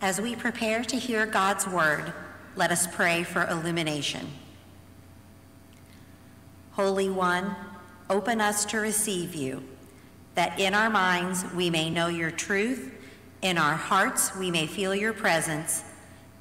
As 0.00 0.20
we 0.20 0.36
prepare 0.36 0.84
to 0.84 0.96
hear 0.96 1.24
God's 1.24 1.66
word, 1.66 2.12
let 2.54 2.70
us 2.70 2.86
pray 2.86 3.22
for 3.22 3.46
illumination. 3.46 4.28
Holy 6.72 7.08
One, 7.08 7.56
open 8.10 8.40
us 8.42 8.66
to 8.66 8.78
receive 8.78 9.34
you, 9.34 9.62
that 10.34 10.60
in 10.60 10.74
our 10.74 10.90
minds 10.90 11.46
we 11.54 11.70
may 11.70 11.88
know 11.88 12.08
your 12.08 12.30
truth, 12.30 12.92
in 13.40 13.56
our 13.56 13.74
hearts 13.74 14.36
we 14.36 14.50
may 14.50 14.66
feel 14.66 14.94
your 14.94 15.14
presence, 15.14 15.82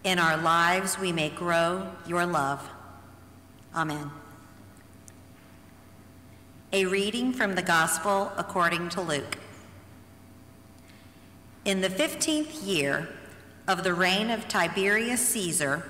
in 0.04 0.20
our 0.20 0.36
lives 0.36 1.00
we 1.00 1.14
may 1.14 1.30
grow 1.30 1.90
your 2.06 2.26
love. 2.26 2.70
Amen. 3.74 4.12
A 6.74 6.86
reading 6.86 7.32
from 7.32 7.56
the 7.56 7.62
Gospel 7.62 8.34
according 8.36 8.90
to 8.90 9.02
Luke. 9.02 9.38
In 11.64 11.80
the 11.80 11.90
15th 11.90 12.68
year 12.68 13.08
of 13.68 13.84
the 13.84 13.94
reign 13.94 14.30
of 14.30 14.48
Tiberius 14.48 15.28
Caesar, 15.30 15.84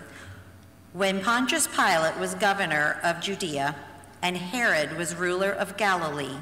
when 0.93 1.21
Pontius 1.21 1.67
Pilate 1.67 2.17
was 2.17 2.35
governor 2.35 2.99
of 3.03 3.19
Judea 3.19 3.75
and 4.21 4.37
Herod 4.37 4.97
was 4.97 5.15
ruler 5.15 5.51
of 5.51 5.77
Galilee, 5.77 6.37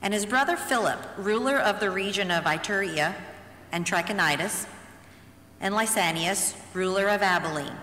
and 0.00 0.14
his 0.14 0.26
brother 0.26 0.56
Philip, 0.56 1.00
ruler 1.16 1.58
of 1.58 1.80
the 1.80 1.90
region 1.90 2.30
of 2.30 2.44
Iturea 2.44 3.14
and 3.72 3.84
Trachonitis, 3.84 4.66
and 5.60 5.74
Lysanias, 5.74 6.54
ruler 6.72 7.08
of 7.08 7.22
Abilene. 7.22 7.76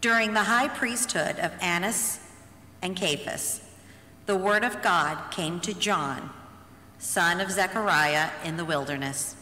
During 0.00 0.34
the 0.34 0.44
high 0.44 0.68
priesthood 0.68 1.38
of 1.38 1.52
Annas 1.60 2.20
and 2.82 2.96
Caiaphas, 2.96 3.62
the 4.26 4.36
word 4.36 4.64
of 4.64 4.82
God 4.82 5.30
came 5.30 5.60
to 5.60 5.74
John, 5.74 6.30
son 6.98 7.40
of 7.40 7.50
Zechariah, 7.50 8.30
in 8.42 8.56
the 8.56 8.64
wilderness. 8.64 9.36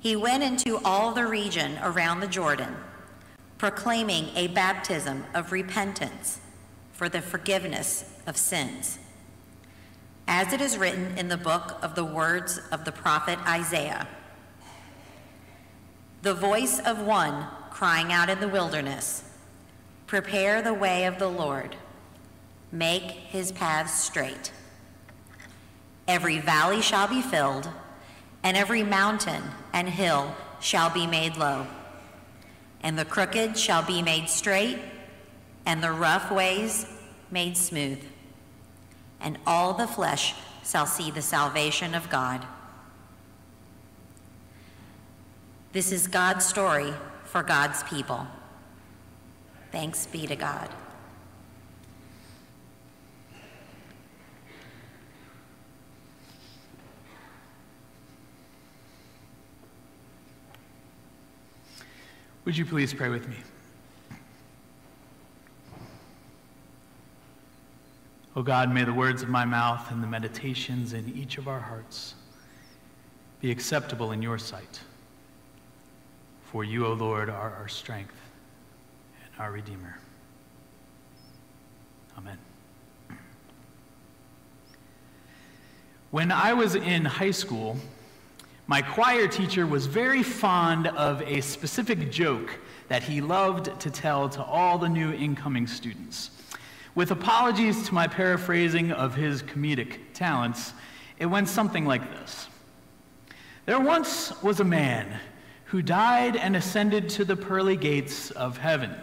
He 0.00 0.16
went 0.16 0.42
into 0.42 0.78
all 0.84 1.12
the 1.12 1.26
region 1.26 1.78
around 1.82 2.20
the 2.20 2.26
Jordan, 2.26 2.76
proclaiming 3.58 4.30
a 4.36 4.48
baptism 4.48 5.24
of 5.34 5.52
repentance 5.52 6.40
for 6.92 7.08
the 7.08 7.20
forgiveness 7.20 8.04
of 8.26 8.36
sins. 8.36 8.98
As 10.26 10.52
it 10.52 10.60
is 10.60 10.78
written 10.78 11.16
in 11.16 11.28
the 11.28 11.36
book 11.36 11.78
of 11.82 11.94
the 11.94 12.04
words 12.04 12.60
of 12.70 12.84
the 12.84 12.92
prophet 12.92 13.38
Isaiah 13.46 14.06
the 16.22 16.34
voice 16.34 16.80
of 16.80 17.00
one 17.00 17.46
crying 17.70 18.12
out 18.12 18.28
in 18.28 18.40
the 18.40 18.48
wilderness, 18.48 19.22
Prepare 20.08 20.62
the 20.62 20.74
way 20.74 21.04
of 21.04 21.18
the 21.18 21.28
Lord, 21.28 21.76
make 22.72 23.02
his 23.02 23.52
paths 23.52 23.92
straight. 23.92 24.52
Every 26.08 26.40
valley 26.40 26.80
shall 26.80 27.06
be 27.06 27.22
filled, 27.22 27.68
and 28.42 28.56
every 28.56 28.82
mountain 28.82 29.42
and 29.72 29.88
hill 29.88 30.34
shall 30.60 30.90
be 30.90 31.06
made 31.06 31.36
low. 31.36 31.66
And 32.82 32.98
the 32.98 33.04
crooked 33.04 33.58
shall 33.58 33.82
be 33.82 34.02
made 34.02 34.28
straight, 34.28 34.78
and 35.66 35.82
the 35.82 35.92
rough 35.92 36.30
ways 36.30 36.86
made 37.30 37.56
smooth. 37.56 38.02
And 39.20 39.38
all 39.46 39.74
the 39.74 39.86
flesh 39.86 40.34
shall 40.64 40.86
see 40.86 41.10
the 41.10 41.22
salvation 41.22 41.94
of 41.94 42.08
God. 42.08 42.46
This 45.72 45.92
is 45.92 46.06
God's 46.06 46.46
story 46.46 46.92
for 47.24 47.42
God's 47.42 47.82
people. 47.82 48.26
Thanks 49.70 50.06
be 50.06 50.26
to 50.26 50.36
God. 50.36 50.68
Would 62.48 62.56
you 62.56 62.64
please 62.64 62.94
pray 62.94 63.10
with 63.10 63.28
me? 63.28 63.36
O 64.10 64.16
oh 68.36 68.42
God, 68.42 68.72
may 68.72 68.84
the 68.84 68.92
words 68.94 69.22
of 69.22 69.28
my 69.28 69.44
mouth 69.44 69.90
and 69.90 70.02
the 70.02 70.06
meditations 70.06 70.94
in 70.94 71.12
each 71.14 71.36
of 71.36 71.46
our 71.46 71.60
hearts 71.60 72.14
be 73.42 73.50
acceptable 73.50 74.12
in 74.12 74.22
your 74.22 74.38
sight. 74.38 74.80
For 76.50 76.64
you, 76.64 76.86
O 76.86 76.94
Lord, 76.94 77.28
are 77.28 77.54
our 77.54 77.68
strength 77.68 78.16
and 79.22 79.42
our 79.42 79.52
Redeemer. 79.52 79.98
Amen. 82.16 82.38
When 86.10 86.32
I 86.32 86.54
was 86.54 86.76
in 86.76 87.04
high 87.04 87.32
school, 87.32 87.76
my 88.68 88.82
choir 88.82 89.26
teacher 89.26 89.66
was 89.66 89.86
very 89.86 90.22
fond 90.22 90.88
of 90.88 91.22
a 91.22 91.40
specific 91.40 92.10
joke 92.10 92.50
that 92.88 93.02
he 93.02 93.22
loved 93.22 93.80
to 93.80 93.90
tell 93.90 94.28
to 94.28 94.42
all 94.42 94.76
the 94.76 94.88
new 94.90 95.10
incoming 95.10 95.66
students. 95.66 96.30
With 96.94 97.10
apologies 97.10 97.86
to 97.88 97.94
my 97.94 98.06
paraphrasing 98.06 98.92
of 98.92 99.14
his 99.14 99.42
comedic 99.42 100.00
talents, 100.12 100.74
it 101.18 101.24
went 101.24 101.48
something 101.48 101.86
like 101.86 102.10
this 102.10 102.46
There 103.64 103.80
once 103.80 104.34
was 104.42 104.60
a 104.60 104.64
man 104.64 105.18
who 105.64 105.80
died 105.80 106.36
and 106.36 106.54
ascended 106.54 107.08
to 107.10 107.24
the 107.24 107.36
pearly 107.36 107.76
gates 107.76 108.30
of 108.32 108.58
heaven. 108.58 108.94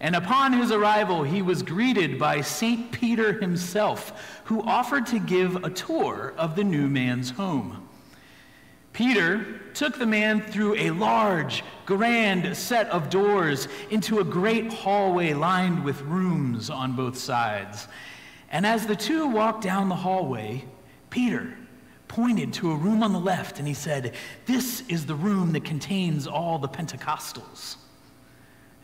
And 0.00 0.16
upon 0.16 0.54
his 0.54 0.72
arrival, 0.72 1.24
he 1.24 1.42
was 1.42 1.62
greeted 1.62 2.18
by 2.18 2.40
St. 2.40 2.90
Peter 2.90 3.34
himself, 3.34 4.40
who 4.44 4.62
offered 4.62 5.04
to 5.08 5.18
give 5.18 5.62
a 5.62 5.70
tour 5.70 6.32
of 6.38 6.56
the 6.56 6.64
new 6.64 6.88
man's 6.88 7.30
home. 7.30 7.88
Peter 8.92 9.58
took 9.72 9.98
the 9.98 10.06
man 10.06 10.42
through 10.42 10.74
a 10.76 10.90
large, 10.90 11.64
grand 11.86 12.54
set 12.56 12.88
of 12.90 13.08
doors 13.08 13.68
into 13.90 14.20
a 14.20 14.24
great 14.24 14.72
hallway 14.72 15.32
lined 15.32 15.82
with 15.82 16.00
rooms 16.02 16.68
on 16.68 16.94
both 16.94 17.16
sides. 17.16 17.88
And 18.50 18.66
as 18.66 18.86
the 18.86 18.96
two 18.96 19.26
walked 19.28 19.62
down 19.62 19.88
the 19.88 19.96
hallway, 19.96 20.64
Peter 21.08 21.56
pointed 22.06 22.52
to 22.52 22.70
a 22.70 22.76
room 22.76 23.02
on 23.02 23.14
the 23.14 23.18
left 23.18 23.58
and 23.58 23.66
he 23.66 23.72
said, 23.72 24.14
This 24.44 24.82
is 24.88 25.06
the 25.06 25.14
room 25.14 25.52
that 25.52 25.64
contains 25.64 26.26
all 26.26 26.58
the 26.58 26.68
Pentecostals. 26.68 27.76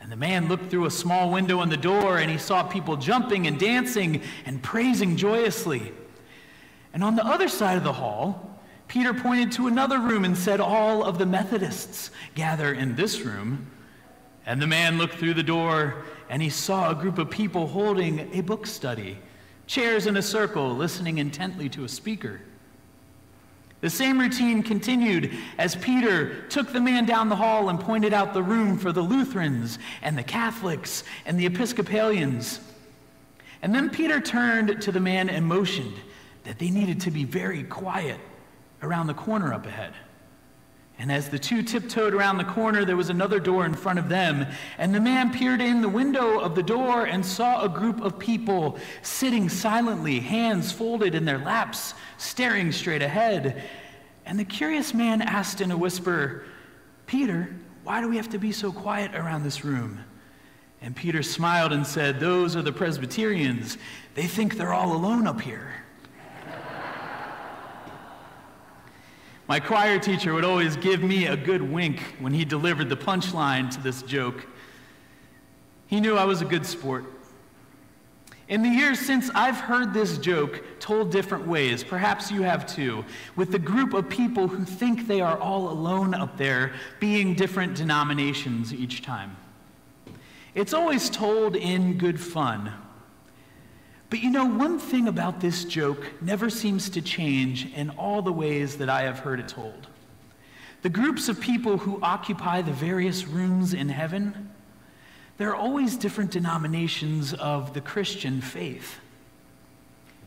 And 0.00 0.10
the 0.10 0.16
man 0.16 0.48
looked 0.48 0.70
through 0.70 0.86
a 0.86 0.90
small 0.90 1.30
window 1.30 1.60
in 1.60 1.68
the 1.68 1.76
door 1.76 2.16
and 2.16 2.30
he 2.30 2.38
saw 2.38 2.62
people 2.62 2.96
jumping 2.96 3.46
and 3.46 3.58
dancing 3.58 4.22
and 4.46 4.62
praising 4.62 5.16
joyously. 5.16 5.92
And 6.94 7.04
on 7.04 7.16
the 7.16 7.26
other 7.26 7.48
side 7.48 7.76
of 7.76 7.84
the 7.84 7.92
hall, 7.92 8.57
Peter 8.88 9.12
pointed 9.12 9.52
to 9.52 9.66
another 9.66 9.98
room 9.98 10.24
and 10.24 10.36
said, 10.36 10.60
All 10.60 11.04
of 11.04 11.18
the 11.18 11.26
Methodists 11.26 12.10
gather 12.34 12.72
in 12.72 12.96
this 12.96 13.20
room. 13.20 13.70
And 14.46 14.62
the 14.62 14.66
man 14.66 14.96
looked 14.96 15.16
through 15.16 15.34
the 15.34 15.42
door 15.42 16.04
and 16.30 16.40
he 16.40 16.48
saw 16.48 16.90
a 16.90 16.94
group 16.94 17.18
of 17.18 17.30
people 17.30 17.66
holding 17.66 18.34
a 18.34 18.40
book 18.40 18.66
study, 18.66 19.18
chairs 19.66 20.06
in 20.06 20.16
a 20.16 20.22
circle, 20.22 20.74
listening 20.74 21.18
intently 21.18 21.68
to 21.68 21.84
a 21.84 21.88
speaker. 21.88 22.40
The 23.82 23.90
same 23.90 24.18
routine 24.18 24.62
continued 24.62 25.32
as 25.58 25.76
Peter 25.76 26.42
took 26.48 26.72
the 26.72 26.80
man 26.80 27.04
down 27.04 27.28
the 27.28 27.36
hall 27.36 27.68
and 27.68 27.78
pointed 27.78 28.12
out 28.12 28.32
the 28.32 28.42
room 28.42 28.78
for 28.78 28.90
the 28.90 29.02
Lutherans 29.02 29.78
and 30.02 30.16
the 30.16 30.22
Catholics 30.22 31.04
and 31.26 31.38
the 31.38 31.46
Episcopalians. 31.46 32.60
And 33.62 33.74
then 33.74 33.90
Peter 33.90 34.20
turned 34.20 34.80
to 34.82 34.90
the 34.90 34.98
man 34.98 35.28
and 35.28 35.46
motioned 35.46 35.94
that 36.44 36.58
they 36.58 36.70
needed 36.70 37.02
to 37.02 37.10
be 37.10 37.24
very 37.24 37.62
quiet 37.64 38.18
around 38.82 39.06
the 39.06 39.14
corner 39.14 39.52
up 39.52 39.66
ahead. 39.66 39.94
And 41.00 41.12
as 41.12 41.28
the 41.28 41.38
two 41.38 41.62
tiptoed 41.62 42.12
around 42.12 42.38
the 42.38 42.44
corner, 42.44 42.84
there 42.84 42.96
was 42.96 43.08
another 43.08 43.38
door 43.38 43.64
in 43.64 43.74
front 43.74 44.00
of 44.00 44.08
them. 44.08 44.46
And 44.78 44.92
the 44.92 45.00
man 45.00 45.32
peered 45.32 45.60
in 45.60 45.80
the 45.80 45.88
window 45.88 46.40
of 46.40 46.56
the 46.56 46.62
door 46.62 47.04
and 47.04 47.24
saw 47.24 47.62
a 47.62 47.68
group 47.68 48.00
of 48.00 48.18
people 48.18 48.78
sitting 49.02 49.48
silently, 49.48 50.18
hands 50.18 50.72
folded 50.72 51.14
in 51.14 51.24
their 51.24 51.38
laps, 51.38 51.94
staring 52.16 52.72
straight 52.72 53.02
ahead. 53.02 53.62
And 54.26 54.38
the 54.38 54.44
curious 54.44 54.92
man 54.92 55.22
asked 55.22 55.60
in 55.60 55.70
a 55.70 55.76
whisper, 55.76 56.44
Peter, 57.06 57.54
why 57.84 58.00
do 58.00 58.08
we 58.08 58.16
have 58.16 58.28
to 58.30 58.38
be 58.38 58.50
so 58.50 58.72
quiet 58.72 59.14
around 59.14 59.44
this 59.44 59.64
room? 59.64 60.00
And 60.80 60.94
Peter 60.94 61.22
smiled 61.22 61.72
and 61.72 61.86
said, 61.86 62.18
Those 62.18 62.56
are 62.56 62.62
the 62.62 62.72
Presbyterians. 62.72 63.78
They 64.14 64.26
think 64.26 64.56
they're 64.56 64.74
all 64.74 64.94
alone 64.94 65.26
up 65.26 65.40
here. 65.40 65.84
My 69.48 69.58
choir 69.58 69.98
teacher 69.98 70.34
would 70.34 70.44
always 70.44 70.76
give 70.76 71.02
me 71.02 71.26
a 71.26 71.34
good 71.34 71.62
wink 71.62 72.00
when 72.20 72.34
he 72.34 72.44
delivered 72.44 72.90
the 72.90 72.98
punchline 72.98 73.70
to 73.70 73.80
this 73.80 74.02
joke. 74.02 74.46
He 75.86 76.00
knew 76.00 76.18
I 76.18 76.24
was 76.26 76.42
a 76.42 76.44
good 76.44 76.66
sport. 76.66 77.06
In 78.48 78.62
the 78.62 78.68
years 78.68 79.00
since, 79.00 79.30
I've 79.34 79.56
heard 79.56 79.94
this 79.94 80.18
joke 80.18 80.62
told 80.80 81.10
different 81.10 81.46
ways, 81.46 81.82
perhaps 81.82 82.30
you 82.30 82.42
have 82.42 82.66
too, 82.66 83.06
with 83.36 83.50
the 83.50 83.58
group 83.58 83.94
of 83.94 84.10
people 84.10 84.48
who 84.48 84.66
think 84.66 85.06
they 85.06 85.22
are 85.22 85.38
all 85.38 85.70
alone 85.70 86.12
up 86.12 86.36
there, 86.36 86.74
being 87.00 87.34
different 87.34 87.74
denominations 87.74 88.74
each 88.74 89.00
time. 89.00 89.34
It's 90.54 90.74
always 90.74 91.08
told 91.08 91.56
in 91.56 91.96
good 91.96 92.20
fun, 92.20 92.74
but 94.10 94.20
you 94.20 94.30
know, 94.30 94.46
one 94.46 94.78
thing 94.78 95.06
about 95.06 95.40
this 95.40 95.64
joke 95.64 96.12
never 96.22 96.48
seems 96.48 96.88
to 96.90 97.02
change 97.02 97.72
in 97.74 97.90
all 97.90 98.22
the 98.22 98.32
ways 98.32 98.78
that 98.78 98.88
I 98.88 99.02
have 99.02 99.18
heard 99.18 99.38
it 99.38 99.48
told. 99.48 99.86
The 100.80 100.88
groups 100.88 101.28
of 101.28 101.40
people 101.40 101.76
who 101.76 102.00
occupy 102.00 102.62
the 102.62 102.72
various 102.72 103.26
rooms 103.26 103.74
in 103.74 103.90
heaven, 103.90 104.50
there 105.36 105.50
are 105.50 105.56
always 105.56 105.96
different 105.96 106.30
denominations 106.30 107.34
of 107.34 107.74
the 107.74 107.82
Christian 107.82 108.40
faith. 108.40 108.98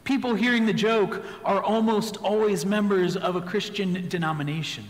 People 0.03 0.35
hearing 0.35 0.65
the 0.65 0.73
joke 0.73 1.23
are 1.43 1.63
almost 1.63 2.17
always 2.17 2.65
members 2.65 3.15
of 3.17 3.35
a 3.35 3.41
Christian 3.41 4.07
denomination. 4.09 4.85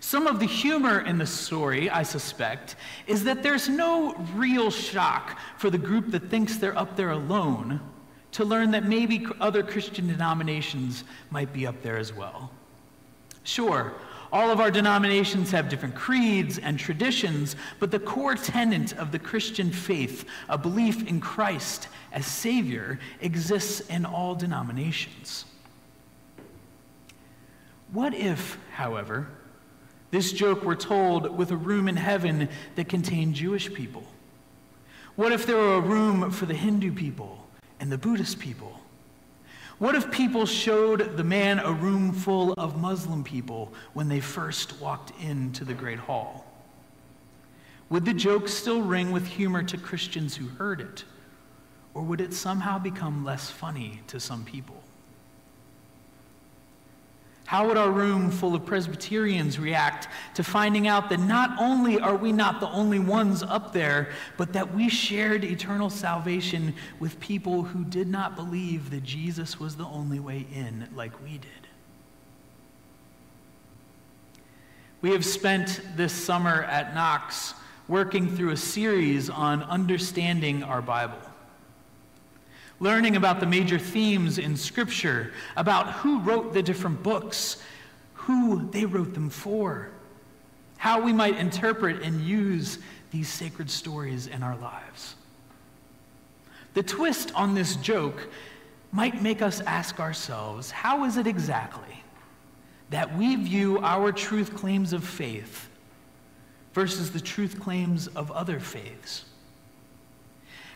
Some 0.00 0.26
of 0.26 0.40
the 0.40 0.46
humor 0.46 1.00
in 1.00 1.18
the 1.18 1.26
story, 1.26 1.88
I 1.88 2.02
suspect, 2.02 2.76
is 3.06 3.24
that 3.24 3.42
there's 3.42 3.68
no 3.68 4.14
real 4.34 4.70
shock 4.70 5.38
for 5.56 5.70
the 5.70 5.78
group 5.78 6.10
that 6.10 6.30
thinks 6.30 6.56
they're 6.56 6.76
up 6.76 6.96
there 6.96 7.10
alone 7.10 7.80
to 8.34 8.44
learn 8.44 8.72
that 8.72 8.84
maybe 8.84 9.24
other 9.40 9.62
Christian 9.62 10.08
denominations 10.08 11.04
might 11.30 11.52
be 11.52 11.68
up 11.68 11.80
there 11.82 11.96
as 11.96 12.12
well. 12.12 12.50
Sure, 13.44 13.94
all 14.32 14.50
of 14.50 14.58
our 14.58 14.72
denominations 14.72 15.52
have 15.52 15.68
different 15.68 15.94
creeds 15.94 16.58
and 16.58 16.76
traditions, 16.76 17.54
but 17.78 17.92
the 17.92 18.00
core 18.00 18.34
tenet 18.34 18.92
of 18.94 19.12
the 19.12 19.20
Christian 19.20 19.70
faith, 19.70 20.24
a 20.48 20.58
belief 20.58 21.06
in 21.06 21.20
Christ 21.20 21.86
as 22.10 22.26
Savior, 22.26 22.98
exists 23.20 23.80
in 23.88 24.04
all 24.04 24.34
denominations. 24.34 25.44
What 27.92 28.14
if, 28.14 28.58
however, 28.72 29.28
this 30.10 30.32
joke 30.32 30.64
were 30.64 30.74
told 30.74 31.38
with 31.38 31.52
a 31.52 31.56
room 31.56 31.86
in 31.86 31.96
heaven 31.96 32.48
that 32.74 32.88
contained 32.88 33.36
Jewish 33.36 33.72
people? 33.72 34.02
What 35.14 35.30
if 35.30 35.46
there 35.46 35.56
were 35.56 35.76
a 35.76 35.80
room 35.80 36.32
for 36.32 36.46
the 36.46 36.54
Hindu 36.54 36.92
people 36.92 37.43
and 37.84 37.92
the 37.92 37.98
Buddhist 37.98 38.38
people? 38.38 38.80
What 39.76 39.94
if 39.94 40.10
people 40.10 40.46
showed 40.46 41.18
the 41.18 41.22
man 41.22 41.58
a 41.58 41.70
room 41.70 42.14
full 42.14 42.54
of 42.54 42.80
Muslim 42.80 43.22
people 43.22 43.74
when 43.92 44.08
they 44.08 44.20
first 44.20 44.80
walked 44.80 45.12
into 45.22 45.66
the 45.66 45.74
Great 45.74 45.98
Hall? 45.98 46.46
Would 47.90 48.06
the 48.06 48.14
joke 48.14 48.48
still 48.48 48.80
ring 48.80 49.12
with 49.12 49.26
humor 49.26 49.62
to 49.64 49.76
Christians 49.76 50.34
who 50.34 50.48
heard 50.48 50.80
it? 50.80 51.04
Or 51.92 52.00
would 52.00 52.22
it 52.22 52.32
somehow 52.32 52.78
become 52.78 53.22
less 53.22 53.50
funny 53.50 54.00
to 54.06 54.18
some 54.18 54.46
people? 54.46 54.82
How 57.46 57.68
would 57.68 57.76
our 57.76 57.90
room 57.90 58.30
full 58.30 58.54
of 58.54 58.64
Presbyterians 58.64 59.58
react 59.58 60.08
to 60.34 60.42
finding 60.42 60.88
out 60.88 61.10
that 61.10 61.20
not 61.20 61.50
only 61.60 62.00
are 62.00 62.16
we 62.16 62.32
not 62.32 62.58
the 62.58 62.70
only 62.70 62.98
ones 62.98 63.42
up 63.42 63.72
there, 63.72 64.08
but 64.38 64.54
that 64.54 64.74
we 64.74 64.88
shared 64.88 65.44
eternal 65.44 65.90
salvation 65.90 66.74
with 66.98 67.20
people 67.20 67.62
who 67.62 67.84
did 67.84 68.08
not 68.08 68.34
believe 68.34 68.90
that 68.90 69.02
Jesus 69.02 69.60
was 69.60 69.76
the 69.76 69.84
only 69.84 70.18
way 70.18 70.46
in, 70.54 70.88
like 70.94 71.22
we 71.22 71.32
did? 71.32 71.50
We 75.02 75.10
have 75.10 75.24
spent 75.24 75.82
this 75.96 76.14
summer 76.14 76.62
at 76.62 76.94
Knox 76.94 77.52
working 77.88 78.34
through 78.34 78.52
a 78.52 78.56
series 78.56 79.28
on 79.28 79.62
understanding 79.64 80.62
our 80.62 80.80
Bible 80.80 81.18
learning 82.84 83.16
about 83.16 83.40
the 83.40 83.46
major 83.46 83.78
themes 83.78 84.36
in 84.36 84.54
Scripture, 84.54 85.32
about 85.56 85.90
who 85.94 86.20
wrote 86.20 86.52
the 86.52 86.62
different 86.62 87.02
books, 87.02 87.62
who 88.12 88.68
they 88.72 88.84
wrote 88.84 89.14
them 89.14 89.30
for, 89.30 89.88
how 90.76 91.00
we 91.00 91.10
might 91.10 91.34
interpret 91.38 92.02
and 92.02 92.20
use 92.20 92.78
these 93.10 93.26
sacred 93.26 93.70
stories 93.70 94.26
in 94.26 94.42
our 94.42 94.54
lives. 94.56 95.14
The 96.74 96.82
twist 96.82 97.32
on 97.34 97.54
this 97.54 97.76
joke 97.76 98.28
might 98.92 99.22
make 99.22 99.40
us 99.40 99.62
ask 99.62 99.98
ourselves 99.98 100.70
how 100.70 101.04
is 101.04 101.16
it 101.16 101.26
exactly 101.26 102.02
that 102.90 103.16
we 103.16 103.34
view 103.36 103.78
our 103.78 104.12
truth 104.12 104.54
claims 104.54 104.92
of 104.92 105.02
faith 105.02 105.70
versus 106.74 107.10
the 107.10 107.20
truth 107.20 107.58
claims 107.58 108.08
of 108.08 108.30
other 108.30 108.60
faiths? 108.60 109.24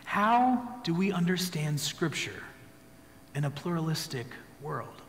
How 0.09 0.67
do 0.81 0.91
we 0.95 1.11
understand 1.11 1.79
Scripture 1.79 2.41
in 3.35 3.43
a 3.43 3.51
pluralistic 3.51 4.25
world? 4.59 5.03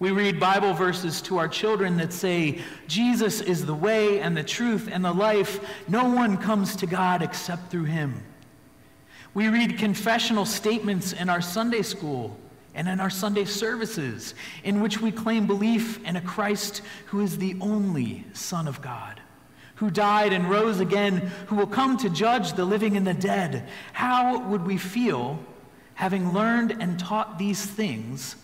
We 0.00 0.10
read 0.10 0.40
Bible 0.40 0.74
verses 0.74 1.22
to 1.22 1.38
our 1.38 1.46
children 1.46 1.96
that 1.98 2.12
say, 2.12 2.58
Jesus 2.88 3.40
is 3.40 3.64
the 3.64 3.74
way 3.74 4.18
and 4.18 4.36
the 4.36 4.42
truth 4.42 4.88
and 4.90 5.04
the 5.04 5.12
life. 5.12 5.60
No 5.86 6.08
one 6.08 6.36
comes 6.36 6.74
to 6.74 6.86
God 6.86 7.22
except 7.22 7.70
through 7.70 7.84
him. 7.84 8.20
We 9.32 9.46
read 9.46 9.78
confessional 9.78 10.44
statements 10.44 11.12
in 11.12 11.28
our 11.28 11.40
Sunday 11.40 11.82
school 11.82 12.36
and 12.74 12.88
in 12.88 12.98
our 12.98 13.10
Sunday 13.10 13.44
services 13.44 14.34
in 14.64 14.80
which 14.80 15.00
we 15.00 15.12
claim 15.12 15.46
belief 15.46 16.04
in 16.04 16.16
a 16.16 16.20
Christ 16.20 16.82
who 17.06 17.20
is 17.20 17.38
the 17.38 17.56
only 17.60 18.24
Son 18.32 18.66
of 18.66 18.82
God 18.82 19.20
who 19.76 19.90
died 19.90 20.32
and 20.32 20.48
rose 20.48 20.80
again, 20.80 21.18
who 21.46 21.56
will 21.56 21.66
come 21.66 21.96
to 21.98 22.08
judge 22.08 22.52
the 22.52 22.64
living 22.64 22.96
and 22.96 23.06
the 23.06 23.14
dead, 23.14 23.68
how 23.92 24.38
would 24.48 24.64
we 24.66 24.76
feel 24.76 25.38
having 25.94 26.32
learned 26.32 26.76
and 26.80 26.98
taught 26.98 27.38
these 27.38 27.64
things 27.64 28.36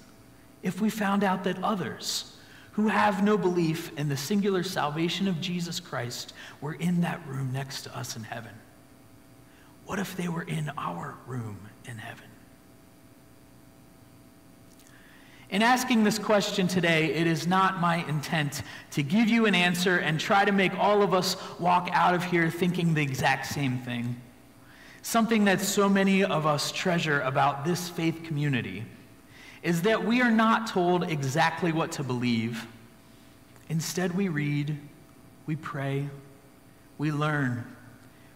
if 0.63 0.81
we 0.81 0.91
found 0.91 1.25
out 1.25 1.45
that 1.45 1.63
others 1.63 2.37
who 2.73 2.89
have 2.89 3.23
no 3.25 3.37
belief 3.37 3.97
in 3.99 4.09
the 4.09 4.17
singular 4.17 4.63
salvation 4.63 5.29
of 5.29 5.41
Jesus 5.41 5.81
Christ 5.81 6.33
were 6.61 6.75
in 6.75 7.01
that 7.01 7.21
room 7.27 7.53
next 7.53 7.83
to 7.83 7.97
us 7.97 8.17
in 8.17 8.23
heaven? 8.23 8.53
What 9.87 9.99
if 9.99 10.17
they 10.17 10.29
were 10.29 10.43
in 10.43 10.71
our 10.79 11.17
room 11.27 11.59
in 11.85 11.99
heaven? 11.99 12.30
In 15.51 15.63
asking 15.63 16.05
this 16.05 16.19
question 16.19 16.69
today, 16.69 17.13
it 17.13 17.27
is 17.27 17.49
not 17.49 17.81
my 17.81 18.05
intent 18.07 18.63
to 18.93 19.03
give 19.03 19.29
you 19.29 19.47
an 19.47 19.55
answer 19.57 19.97
and 19.97 20.21
try 20.21 20.45
to 20.45 20.53
make 20.53 20.73
all 20.79 21.03
of 21.03 21.13
us 21.13 21.37
walk 21.59 21.89
out 21.93 22.15
of 22.15 22.23
here 22.23 22.49
thinking 22.49 22.95
the 22.95 23.03
exact 23.03 23.47
same 23.47 23.79
thing. 23.79 24.21
Something 25.03 25.47
that 25.47 25.61
so 25.61 25.89
many 25.89 26.23
of 26.23 26.47
us 26.47 26.71
treasure 26.71 27.21
about 27.23 27.65
this 27.65 27.89
faith 27.89 28.23
community 28.23 28.85
is 29.65 29.83
that 29.83 30.05
we 30.05 30.23
are 30.23 30.31
not 30.31 30.69
told 30.69 31.11
exactly 31.11 31.73
what 31.73 31.91
to 31.93 32.05
believe. 32.05 32.65
Instead, 33.69 34.17
we 34.17 34.29
read, 34.29 34.79
we 35.47 35.57
pray, 35.57 36.09
we 36.97 37.11
learn. 37.11 37.65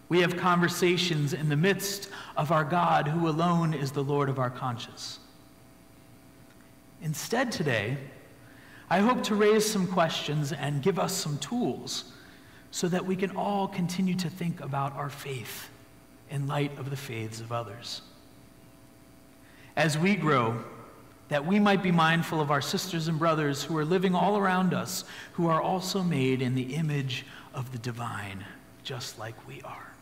We 0.09 0.19
have 0.19 0.35
conversations 0.35 1.33
in 1.33 1.47
the 1.47 1.55
midst 1.55 2.09
of 2.35 2.51
our 2.51 2.65
God, 2.65 3.07
who 3.07 3.29
alone 3.29 3.73
is 3.73 3.91
the 3.91 4.03
Lord 4.03 4.27
of 4.27 4.37
our 4.37 4.49
conscience. 4.49 5.19
Instead, 7.05 7.51
today, 7.51 7.97
I 8.89 8.97
hope 8.97 9.21
to 9.25 9.35
raise 9.35 9.63
some 9.63 9.85
questions 9.85 10.51
and 10.51 10.81
give 10.81 10.97
us 10.97 11.13
some 11.13 11.37
tools 11.37 12.05
so 12.71 12.87
that 12.87 13.05
we 13.05 13.15
can 13.15 13.29
all 13.37 13.67
continue 13.67 14.15
to 14.15 14.27
think 14.27 14.59
about 14.59 14.95
our 14.95 15.11
faith 15.11 15.69
in 16.31 16.47
light 16.47 16.75
of 16.79 16.89
the 16.89 16.97
faiths 16.97 17.39
of 17.41 17.51
others. 17.51 18.01
As 19.75 19.99
we 19.99 20.15
grow, 20.15 20.63
that 21.29 21.45
we 21.45 21.59
might 21.59 21.83
be 21.83 21.91
mindful 21.91 22.41
of 22.41 22.49
our 22.49 22.61
sisters 22.61 23.07
and 23.07 23.19
brothers 23.19 23.61
who 23.61 23.77
are 23.77 23.85
living 23.85 24.15
all 24.15 24.35
around 24.35 24.73
us, 24.73 25.03
who 25.33 25.47
are 25.47 25.61
also 25.61 26.01
made 26.01 26.41
in 26.41 26.55
the 26.55 26.73
image 26.73 27.23
of 27.53 27.71
the 27.71 27.77
divine, 27.77 28.43
just 28.83 29.19
like 29.19 29.35
we 29.47 29.61
are. 29.61 29.93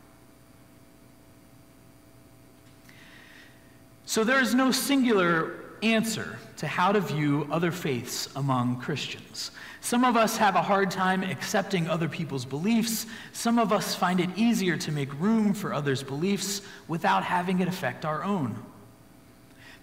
So 4.06 4.24
there 4.24 4.40
is 4.40 4.56
no 4.56 4.72
singular 4.72 5.63
answer 5.84 6.40
to 6.58 6.68
how 6.68 6.92
to 6.92 7.00
view 7.02 7.48
other 7.52 7.72
faiths 7.72 8.30
among 8.36 8.80
Christians. 8.80 9.52
Some 9.82 10.06
of 10.06 10.16
us 10.16 10.38
have 10.38 10.56
a 10.56 10.62
hard 10.62 10.90
time 10.90 11.24
accepting 11.24 11.90
other 11.90 12.08
people's 12.08 12.46
beliefs. 12.46 13.06
Some 13.34 13.60
of 13.60 13.74
us 13.74 13.94
find 13.94 14.20
it 14.20 14.30
easier 14.38 14.78
to 14.78 14.92
make 14.92 15.14
room 15.20 15.54
for 15.54 15.74
others' 15.74 16.02
beliefs 16.02 16.62
without 16.88 17.24
having 17.24 17.60
it 17.60 17.68
affect 17.68 18.06
our 18.06 18.24
own. 18.24 18.56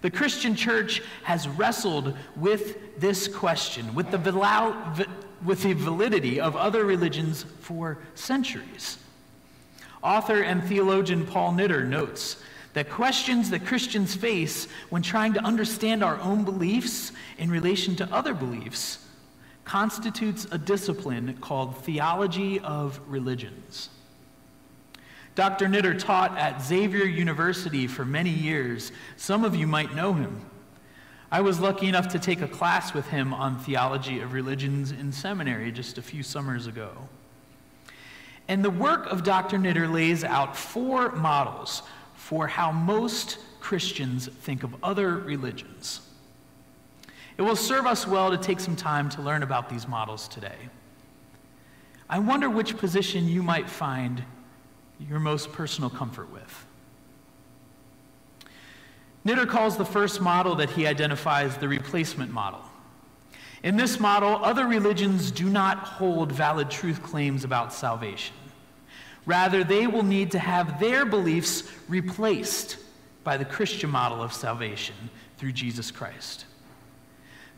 The 0.00 0.10
Christian 0.10 0.54
church 0.54 1.02
has 1.24 1.46
wrestled 1.46 2.16
with 2.34 2.98
this 2.98 3.28
question, 3.28 3.94
with 3.94 4.10
the, 4.10 5.06
with 5.44 5.62
the 5.62 5.74
validity 5.74 6.40
of 6.40 6.56
other 6.56 6.84
religions 6.84 7.44
for 7.60 7.98
centuries. 8.14 8.96
Author 10.02 10.40
and 10.40 10.64
theologian 10.64 11.26
Paul 11.26 11.52
Knitter 11.52 11.84
notes 11.84 12.42
that 12.72 12.88
questions 12.88 13.50
that 13.50 13.66
Christians 13.66 14.14
face 14.14 14.68
when 14.90 15.02
trying 15.02 15.32
to 15.34 15.44
understand 15.44 16.04
our 16.04 16.20
own 16.20 16.44
beliefs 16.44 17.12
in 17.38 17.50
relation 17.50 17.96
to 17.96 18.14
other 18.14 18.34
beliefs 18.34 19.06
constitutes 19.64 20.46
a 20.50 20.58
discipline 20.58 21.36
called 21.40 21.76
theology 21.84 22.60
of 22.60 23.00
religions. 23.06 23.88
Dr. 25.34 25.68
Knitter 25.68 25.94
taught 25.94 26.36
at 26.36 26.62
Xavier 26.62 27.04
University 27.04 27.86
for 27.86 28.04
many 28.04 28.30
years. 28.30 28.92
Some 29.16 29.44
of 29.44 29.54
you 29.54 29.66
might 29.66 29.94
know 29.94 30.12
him. 30.12 30.44
I 31.32 31.40
was 31.40 31.60
lucky 31.60 31.86
enough 31.86 32.08
to 32.08 32.18
take 32.18 32.40
a 32.40 32.48
class 32.48 32.92
with 32.92 33.06
him 33.06 33.32
on 33.32 33.58
theology 33.58 34.20
of 34.20 34.32
religions 34.32 34.90
in 34.90 35.12
seminary 35.12 35.70
just 35.70 35.98
a 35.98 36.02
few 36.02 36.24
summers 36.24 36.66
ago. 36.66 36.90
And 38.48 38.64
the 38.64 38.70
work 38.70 39.06
of 39.06 39.22
Dr. 39.22 39.56
Knitter 39.56 39.86
lays 39.86 40.24
out 40.24 40.56
four 40.56 41.12
models 41.12 41.82
for 42.30 42.46
how 42.46 42.70
most 42.70 43.38
Christians 43.58 44.28
think 44.28 44.62
of 44.62 44.76
other 44.84 45.16
religions. 45.16 46.00
It 47.36 47.42
will 47.42 47.56
serve 47.56 47.86
us 47.86 48.06
well 48.06 48.30
to 48.30 48.38
take 48.38 48.60
some 48.60 48.76
time 48.76 49.08
to 49.08 49.20
learn 49.20 49.42
about 49.42 49.68
these 49.68 49.88
models 49.88 50.28
today. 50.28 50.54
I 52.08 52.20
wonder 52.20 52.48
which 52.48 52.76
position 52.76 53.26
you 53.26 53.42
might 53.42 53.68
find 53.68 54.22
your 55.00 55.18
most 55.18 55.50
personal 55.50 55.90
comfort 55.90 56.30
with. 56.30 56.66
Knitter 59.24 59.44
calls 59.44 59.76
the 59.76 59.84
first 59.84 60.20
model 60.20 60.54
that 60.54 60.70
he 60.70 60.86
identifies 60.86 61.56
the 61.56 61.66
replacement 61.66 62.30
model. 62.30 62.60
In 63.64 63.76
this 63.76 63.98
model, 63.98 64.38
other 64.44 64.68
religions 64.68 65.32
do 65.32 65.50
not 65.50 65.78
hold 65.78 66.30
valid 66.30 66.70
truth 66.70 67.02
claims 67.02 67.42
about 67.42 67.72
salvation. 67.72 68.36
Rather, 69.26 69.64
they 69.64 69.86
will 69.86 70.02
need 70.02 70.30
to 70.32 70.38
have 70.38 70.80
their 70.80 71.04
beliefs 71.04 71.70
replaced 71.88 72.76
by 73.24 73.36
the 73.36 73.44
Christian 73.44 73.90
model 73.90 74.22
of 74.22 74.32
salvation 74.32 74.94
through 75.36 75.52
Jesus 75.52 75.90
Christ. 75.90 76.46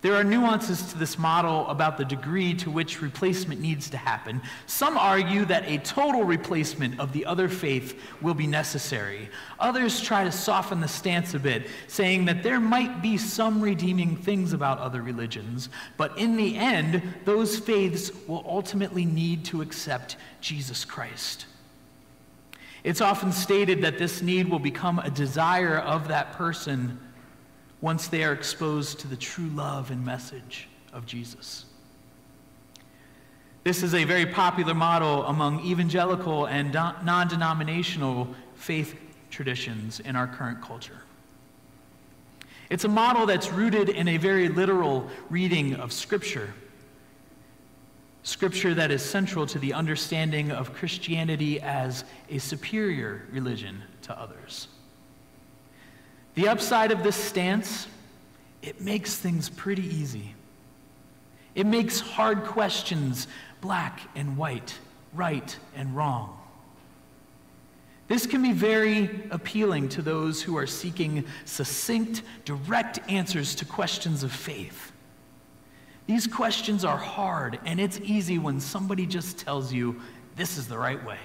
There 0.03 0.17
are 0.17 0.25
nuances 0.25 0.91
to 0.91 0.99
this 0.99 1.17
model 1.17 1.65
about 1.69 1.97
the 1.97 2.05
degree 2.05 2.55
to 2.55 2.73
which 2.73 3.01
replacement 3.01 3.61
needs 3.61 3.89
to 3.91 3.97
happen. 3.97 4.43
Some 4.67 4.99
argue 4.99 5.45
that 5.45 5.69
a 5.69 5.79
total 5.79 6.25
replacement 6.25 6.99
of 6.99 7.13
the 7.13 7.25
other 7.25 7.49
faith 7.49 8.01
will 8.21 8.35
be 8.35 8.49
necessary. 8.49 9.29
Others 9.61 10.01
try 10.01 10.25
to 10.25 10.33
soften 10.33 10.81
the 10.81 10.89
stance 10.89 11.35
a 11.35 11.39
bit, 11.39 11.69
saying 11.87 12.25
that 12.25 12.43
there 12.43 12.59
might 12.59 13.01
be 13.01 13.17
some 13.17 13.61
redeeming 13.61 14.17
things 14.17 14.53
about 14.53 14.81
other 14.81 15.03
religions, 15.03 15.69
but 15.97 16.19
in 16.19 16.37
the 16.37 16.57
end, 16.57 17.01
those 17.25 17.57
faiths 17.61 18.11
will 18.27 18.45
ultimately 18.45 19.05
need 19.05 19.45
to 19.45 19.63
accept 19.63 20.17
Jesus 20.41 20.85
Christ. 20.85 21.47
It's 22.85 23.01
often 23.01 23.33
stated 23.33 23.83
that 23.83 23.99
this 23.99 24.23
need 24.23 24.49
will 24.49 24.59
become 24.59 24.99
a 24.99 25.11
desire 25.11 25.79
of 25.79 26.09
that 26.09 26.33
person 26.33 26.99
once 27.81 28.09
they 28.09 28.25
are 28.25 28.33
exposed 28.33 29.01
to 29.01 29.09
the 29.09 29.17
true 29.17 29.49
love 29.49 29.91
and 29.91 30.05
message 30.05 30.69
of 30.93 31.07
Jesus. 31.07 31.67
This 33.65 33.85
is 33.85 33.95
a 33.95 34.03
very 34.03 34.27
popular 34.27 34.75
model 34.75 35.25
among 35.25 35.65
evangelical 35.65 36.47
and 36.47 36.73
non 36.73 37.29
denominational 37.29 38.29
faith 38.55 38.97
traditions 39.31 40.01
in 40.01 40.17
our 40.17 40.27
current 40.27 40.61
culture. 40.61 41.03
It's 42.71 42.85
a 42.85 42.89
model 42.89 43.27
that's 43.27 43.53
rooted 43.53 43.89
in 43.89 44.09
a 44.09 44.17
very 44.17 44.49
literal 44.49 45.09
reading 45.31 45.75
of 45.75 45.93
Scripture. 45.93 46.53
Scripture 48.25 48.73
that 48.75 48.91
is 48.91 49.03
central 49.03 49.47
to 49.47 49.59
the 49.59 49.73
understanding 49.73 50.53
of 50.53 50.73
Christianity 50.75 51.61
as 51.61 52.05
a 52.31 52.39
superior 52.39 53.23
religion 53.33 53.83
to 54.03 54.19
others. 54.19 54.69
The 56.35 56.49
upside 56.49 56.93
of 56.93 57.03
this 57.03 57.17
stance, 57.17 57.89
it 58.63 58.81
makes 58.81 59.17
things 59.17 59.49
pretty 59.49 59.85
easy. 59.85 60.35
It 61.55 61.67
makes 61.67 62.01
hard 62.01 62.45
questions 62.45 63.27
black 63.61 64.01
and 64.15 64.37
white, 64.37 64.79
right 65.13 65.57
and 65.77 65.95
wrong. 65.95 66.39
This 68.09 68.27
can 68.27 68.43
be 68.43 68.53
very 68.53 69.25
appealing 69.31 69.89
to 69.91 70.03
those 70.03 70.43
who 70.43 70.57
are 70.57 70.67
seeking 70.67 71.25
succinct, 71.45 72.23
direct 72.45 72.99
answers 73.11 73.55
to 73.57 73.65
questions 73.65 74.23
of 74.23 74.33
faith. 74.33 74.92
These 76.07 76.27
questions 76.27 76.85
are 76.85 76.97
hard, 76.97 77.59
and 77.65 77.81
it's 77.81 78.01
easy 78.01 78.39
when 78.39 78.61
somebody 78.61 79.07
just 79.07 79.39
tells 79.39 79.73
you, 79.73 80.01
this 80.37 80.59
is 80.59 80.67
the 80.67 80.79
right 80.79 81.03
way. 81.05 81.19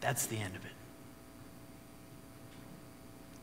That's 0.00 0.26
the 0.26 0.36
end 0.36 0.54
of 0.54 0.64
it. 0.64 0.70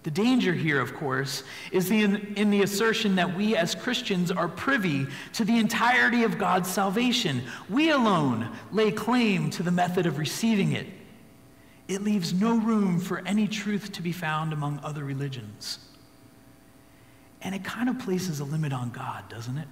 The 0.04 0.12
danger 0.12 0.54
here, 0.54 0.82
of 0.82 0.96
course, 0.96 1.44
is 1.72 1.92
in, 1.92 2.34
in, 2.36 2.50
the 2.50 2.64
assertion 2.64 3.16
that 3.16 3.36
we 3.36 3.56
as 3.56 3.76
Christians 3.76 4.32
are 4.32 4.48
privy 4.48 5.06
to 5.34 5.46
the 5.46 5.60
entirety 5.60 6.24
of 6.24 6.40
God's 6.40 6.72
salvation. 6.72 7.44
We 7.70 7.92
alone 7.92 8.50
lay 8.72 8.92
claim 8.92 9.52
to 9.52 9.64
the 9.64 9.72
method 9.72 10.08
of 10.08 10.18
receiving 10.18 10.72
it. 10.72 10.88
It 11.88 12.02
leaves 12.02 12.34
no 12.34 12.58
room 12.58 13.00
for 13.00 13.20
any 13.28 13.48
truth 13.48 13.92
to 13.92 14.02
be 14.02 14.12
found 14.12 14.54
among 14.54 14.80
other 14.82 15.04
religions. 15.04 15.78
And 17.42 17.54
it 17.54 17.64
kind 17.64 17.88
of 17.88 18.00
places 18.00 18.40
a 18.40 18.44
limit 18.44 18.74
on 18.74 18.90
God, 18.90 19.30
doesn't 19.30 19.58
it? 19.58 19.68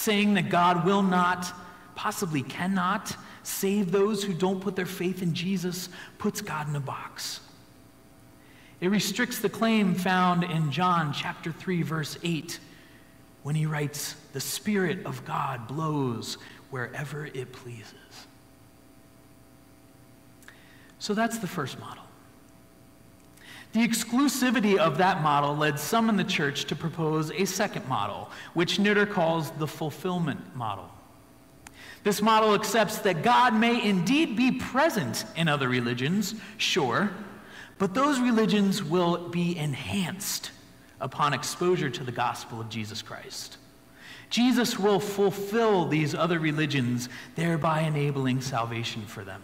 Saying 0.00 0.32
that 0.32 0.48
God 0.48 0.86
will 0.86 1.02
not, 1.02 1.52
possibly 1.94 2.40
cannot, 2.40 3.14
save 3.42 3.92
those 3.92 4.24
who 4.24 4.32
don't 4.32 4.58
put 4.58 4.74
their 4.74 4.86
faith 4.86 5.20
in 5.20 5.34
Jesus 5.34 5.90
puts 6.16 6.40
God 6.40 6.70
in 6.70 6.74
a 6.74 6.80
box. 6.80 7.40
It 8.80 8.88
restricts 8.88 9.40
the 9.40 9.50
claim 9.50 9.94
found 9.94 10.42
in 10.42 10.72
John 10.72 11.12
chapter 11.12 11.52
3 11.52 11.82
verse 11.82 12.16
8 12.22 12.60
when 13.42 13.54
he 13.54 13.66
writes, 13.66 14.14
"The 14.32 14.40
spirit 14.40 15.04
of 15.04 15.22
God 15.26 15.68
blows 15.68 16.38
wherever 16.70 17.26
it 17.26 17.52
pleases." 17.52 18.26
So 20.98 21.12
that's 21.12 21.36
the 21.36 21.46
first 21.46 21.78
model. 21.78 22.04
The 23.72 23.86
exclusivity 23.86 24.76
of 24.76 24.98
that 24.98 25.22
model 25.22 25.56
led 25.56 25.78
some 25.78 26.08
in 26.08 26.16
the 26.16 26.24
church 26.24 26.64
to 26.66 26.76
propose 26.76 27.30
a 27.30 27.44
second 27.44 27.88
model, 27.88 28.30
which 28.54 28.78
Knitter 28.80 29.06
calls 29.06 29.52
the 29.52 29.66
fulfillment 29.66 30.56
model. 30.56 30.90
This 32.02 32.20
model 32.20 32.54
accepts 32.54 32.98
that 32.98 33.22
God 33.22 33.54
may 33.54 33.82
indeed 33.82 34.34
be 34.34 34.50
present 34.50 35.24
in 35.36 35.48
other 35.48 35.68
religions, 35.68 36.34
sure, 36.56 37.10
but 37.78 37.94
those 37.94 38.18
religions 38.18 38.82
will 38.82 39.28
be 39.28 39.56
enhanced 39.56 40.50
upon 41.00 41.32
exposure 41.32 41.90
to 41.90 42.04
the 42.04 42.12
gospel 42.12 42.60
of 42.60 42.68
Jesus 42.68 43.02
Christ. 43.02 43.58
Jesus 44.30 44.78
will 44.78 45.00
fulfill 45.00 45.86
these 45.86 46.14
other 46.14 46.38
religions, 46.38 47.08
thereby 47.34 47.82
enabling 47.82 48.40
salvation 48.40 49.02
for 49.02 49.24
them. 49.24 49.42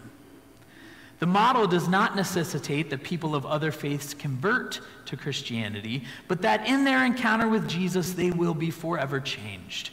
The 1.19 1.25
model 1.25 1.65
does 1.65 1.87
not 1.87 2.15
necessitate 2.15 2.89
that 2.91 3.03
people 3.03 3.33
of 3.35 3.45
other 3.45 3.71
faiths 3.71 4.13
convert 4.13 4.79
to 5.05 5.17
Christianity, 5.17 6.03
but 6.27 6.43
that 6.43 6.67
in 6.67 6.83
their 6.83 7.05
encounter 7.05 7.47
with 7.47 7.67
Jesus, 7.67 8.13
they 8.13 8.29
will 8.29 8.53
be 8.53 8.69
forever 8.69 9.19
changed. 9.19 9.89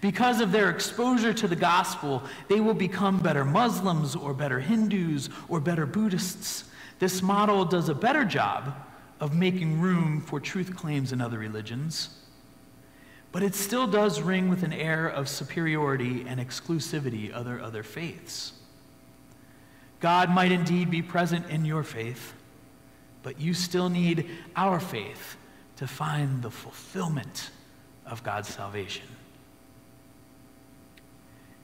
Because 0.00 0.40
of 0.40 0.52
their 0.52 0.70
exposure 0.70 1.32
to 1.32 1.48
the 1.48 1.56
gospel, 1.56 2.22
they 2.48 2.60
will 2.60 2.74
become 2.74 3.20
better 3.20 3.44
Muslims 3.44 4.16
or 4.16 4.34
better 4.34 4.60
Hindus 4.60 5.30
or 5.48 5.60
better 5.60 5.86
Buddhists. 5.86 6.64
This 6.98 7.22
model 7.22 7.64
does 7.64 7.88
a 7.88 7.94
better 7.94 8.24
job 8.24 8.74
of 9.20 9.34
making 9.34 9.80
room 9.80 10.20
for 10.20 10.40
truth 10.40 10.76
claims 10.76 11.12
in 11.12 11.20
other 11.20 11.38
religions, 11.38 12.10
but 13.32 13.42
it 13.42 13.54
still 13.54 13.86
does 13.86 14.20
ring 14.20 14.48
with 14.48 14.62
an 14.62 14.72
air 14.72 15.06
of 15.06 15.28
superiority 15.28 16.24
and 16.26 16.40
exclusivity 16.40 17.32
other 17.32 17.60
other 17.60 17.82
faiths. 17.82 18.52
God 20.00 20.30
might 20.30 20.52
indeed 20.52 20.90
be 20.90 21.02
present 21.02 21.48
in 21.48 21.64
your 21.64 21.82
faith, 21.82 22.34
but 23.22 23.40
you 23.40 23.54
still 23.54 23.88
need 23.88 24.30
our 24.54 24.78
faith 24.78 25.36
to 25.76 25.86
find 25.86 26.42
the 26.42 26.50
fulfillment 26.50 27.50
of 28.06 28.22
God's 28.22 28.48
salvation. 28.48 29.06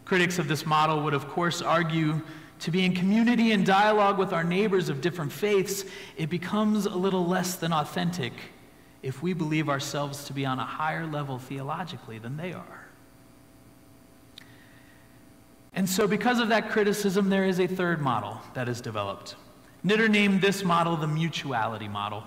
Critics 0.05 0.39
of 0.39 0.49
this 0.49 0.67
model 0.67 1.03
would, 1.03 1.15
of 1.15 1.29
course, 1.29 1.63
argue 1.63 2.21
to 2.61 2.71
be 2.71 2.85
in 2.85 2.95
community 2.95 3.53
and 3.53 3.67
dialogue 3.67 4.19
with 4.19 4.33
our 4.33 4.45
neighbors 4.45 4.89
of 4.89 5.01
different 5.01 5.33
faiths, 5.33 5.85
it 6.17 6.31
becomes 6.31 6.87
a 6.87 6.95
little 6.95 7.27
less 7.27 7.57
than 7.57 7.73
authentic 7.73 8.33
if 9.03 9.21
we 9.21 9.33
believe 9.33 9.69
ourselves 9.69 10.25
to 10.25 10.33
be 10.33 10.47
on 10.47 10.61
a 10.61 10.65
higher 10.65 11.07
level 11.07 11.39
theologically 11.39 12.19
than 12.19 12.37
they 12.37 12.53
are. 12.53 12.82
And 15.75 15.89
so, 15.89 16.07
because 16.07 16.39
of 16.39 16.49
that 16.49 16.71
criticism, 16.71 17.31
there 17.31 17.45
is 17.45 17.59
a 17.59 17.67
third 17.67 18.01
model 18.01 18.41
that 18.55 18.69
is 18.69 18.81
developed. 18.81 19.37
Knitter 19.83 20.09
named 20.09 20.41
this 20.41 20.65
model 20.65 20.97
the 20.97 21.09
mutuality 21.09 21.89
model. 21.89 22.25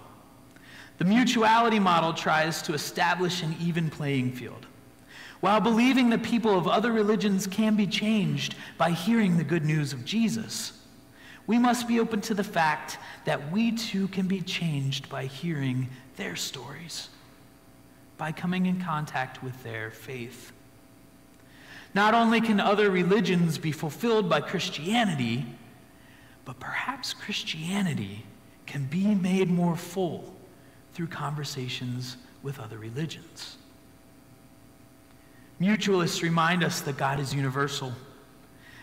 The 0.97 1.05
mutuality 1.05 1.79
model 1.79 2.13
tries 2.13 2.61
to 2.63 2.73
establish 2.73 3.43
an 3.43 3.55
even 3.61 3.89
playing 3.89 4.31
field 4.31 4.65
while 5.41 5.59
believing 5.59 6.09
that 6.09 6.23
people 6.23 6.57
of 6.57 6.67
other 6.67 6.91
religions 6.91 7.45
can 7.45 7.75
be 7.75 7.85
changed 7.85 8.55
by 8.77 8.89
hearing 8.89 9.37
the 9.37 9.43
good 9.43 9.63
news 9.63 9.93
of 9.93 10.03
Jesus. 10.03 10.71
We 11.45 11.59
must 11.59 11.87
be 11.87 11.99
open 11.99 12.21
to 12.21 12.33
the 12.33 12.43
fact 12.43 12.97
that 13.25 13.51
we 13.51 13.71
too 13.71 14.07
can 14.07 14.27
be 14.27 14.41
changed 14.41 15.07
by 15.07 15.25
hearing 15.25 15.89
their 16.15 16.35
stories, 16.35 17.09
by 18.17 18.31
coming 18.31 18.65
in 18.65 18.81
contact 18.81 19.43
with 19.43 19.61
their 19.61 19.91
faith. 19.91 20.51
Not 21.95 22.13
only 22.13 22.41
can 22.41 22.59
other 22.59 22.91
religions 22.91 23.57
be 23.57 23.71
fulfilled 23.71 24.29
by 24.29 24.41
Christianity, 24.41 25.45
but 26.43 26.59
perhaps 26.59 27.13
Christianity 27.13 28.25
can 28.65 28.83
be 28.85 29.15
made 29.15 29.49
more 29.49 29.77
full 29.77 30.35
through 30.93 31.07
conversations 31.07 32.17
with 32.43 32.59
other 32.59 32.77
religions. 32.77 33.55
Mutualists 35.61 36.21
remind 36.21 36.65
us 36.65 36.81
that 36.81 36.97
God 36.97 37.17
is 37.17 37.33
universal. 37.33 37.93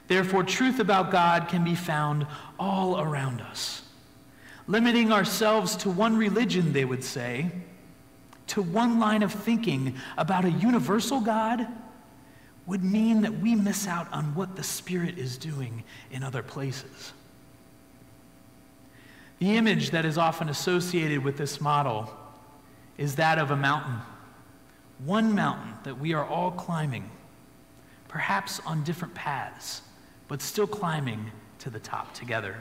Therefore, 0.09 0.43
truth 0.43 0.81
about 0.81 1.11
God 1.11 1.49
can 1.49 1.63
be 1.65 1.75
found 1.75 2.27
all 2.59 2.99
around 2.99 3.43
us. 3.43 3.83
Limiting 4.67 5.13
ourselves 5.13 5.77
to 5.77 5.91
one 5.91 6.17
religion, 6.17 6.73
they 6.73 6.87
would 6.87 7.05
say, 7.05 7.51
to 8.47 8.63
one 8.63 8.99
line 8.99 9.23
of 9.23 9.33
thinking 9.33 9.97
about 10.17 10.47
a 10.47 10.51
universal 10.51 11.21
God 11.21 11.69
would 12.67 12.85
mean 12.85 13.23
that 13.23 13.41
we 13.41 13.55
miss 13.55 13.87
out 13.87 14.13
on 14.13 14.35
what 14.35 14.57
the 14.57 14.63
Spirit 14.63 15.19
is 15.19 15.37
doing 15.37 15.83
in 16.11 16.23
other 16.23 16.43
places. 16.43 17.13
The 19.41 19.57
image 19.57 19.91
that 19.91 20.05
is 20.05 20.17
often 20.17 20.49
associated 20.49 21.25
with 21.25 21.37
this 21.37 21.61
model 21.61 22.13
is 22.97 23.17
that 23.17 23.39
of 23.39 23.51
a 23.51 23.57
mountain. 23.57 23.99
One 25.05 25.35
mountain 25.35 25.75
that 25.83 25.99
we 25.99 26.15
are 26.15 26.25
all 26.25 26.53
climbing, 26.53 27.11
perhaps 28.07 28.61
on 28.65 28.85
different 28.85 29.15
paths, 29.15 29.83
but 30.29 30.41
still 30.41 30.69
climbing 30.69 31.33
to 31.59 31.71
the 31.71 31.81
top 31.81 32.15
together. 32.15 32.57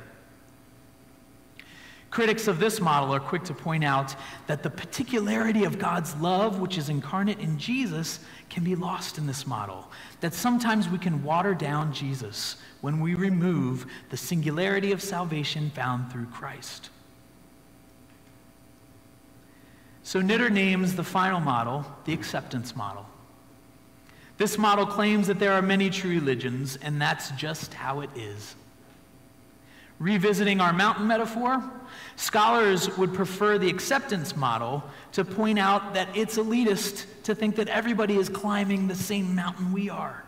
Critics 2.12 2.50
of 2.50 2.60
this 2.60 2.82
model 2.82 3.16
are 3.16 3.22
quick 3.22 3.46
to 3.46 3.54
point 3.54 3.86
out 3.86 4.14
that 4.46 4.64
the 4.64 4.70
particularity 4.70 5.64
of 5.64 5.80
God's 5.80 6.14
love, 6.18 6.60
which 6.60 6.78
is 6.78 6.90
incarnate 6.90 7.40
in 7.40 7.58
Jesus, 7.58 8.20
can 8.50 8.66
be 8.66 8.76
lost 8.76 9.18
in 9.18 9.26
this 9.26 9.48
model. 9.48 9.90
That 10.20 10.34
sometimes 10.34 10.90
we 10.90 10.98
can 10.98 11.24
water 11.24 11.54
down 11.54 11.94
Jesus 11.94 12.58
when 12.82 13.00
we 13.00 13.16
remove 13.16 13.86
the 14.10 14.18
singularity 14.18 14.92
of 14.92 15.02
salvation 15.02 15.70
found 15.70 16.12
through 16.12 16.26
Christ. 16.26 16.90
So 20.04 20.20
Knitter 20.20 20.50
names 20.50 20.96
the 20.98 21.06
final 21.06 21.40
model 21.40 21.86
the 22.04 22.14
acceptance 22.14 22.76
model. 22.76 23.06
This 24.38 24.58
model 24.58 24.86
claims 24.86 25.28
that 25.28 25.40
there 25.40 25.54
are 25.54 25.62
many 25.62 25.90
true 25.90 26.12
religions, 26.12 26.78
and 26.82 27.02
that's 27.02 27.32
just 27.32 27.74
how 27.74 28.02
it 28.02 28.10
is. 28.18 28.56
Revisiting 30.02 30.60
our 30.62 30.74
mountain 30.74 31.06
metaphor, 31.06 31.62
scholars 32.16 32.98
would 32.98 33.14
prefer 33.14 33.60
the 33.60 33.70
acceptance 33.70 34.36
model 34.36 34.84
to 35.12 35.24
point 35.24 35.60
out 35.60 35.94
that 35.94 36.10
it's 36.18 36.40
elitist 36.40 37.06
to 37.22 37.36
think 37.36 37.56
that 37.58 37.68
everybody 37.68 38.16
is 38.16 38.28
climbing 38.28 38.88
the 38.88 38.96
same 38.96 39.36
mountain 39.36 39.72
we 39.72 39.92
are. 39.92 40.24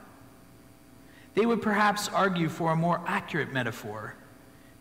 They 1.34 1.48
would 1.48 1.64
perhaps 1.64 2.08
argue 2.08 2.50
for 2.50 2.72
a 2.72 2.76
more 2.76 3.02
accurate 3.08 3.52
metaphor, 3.52 4.14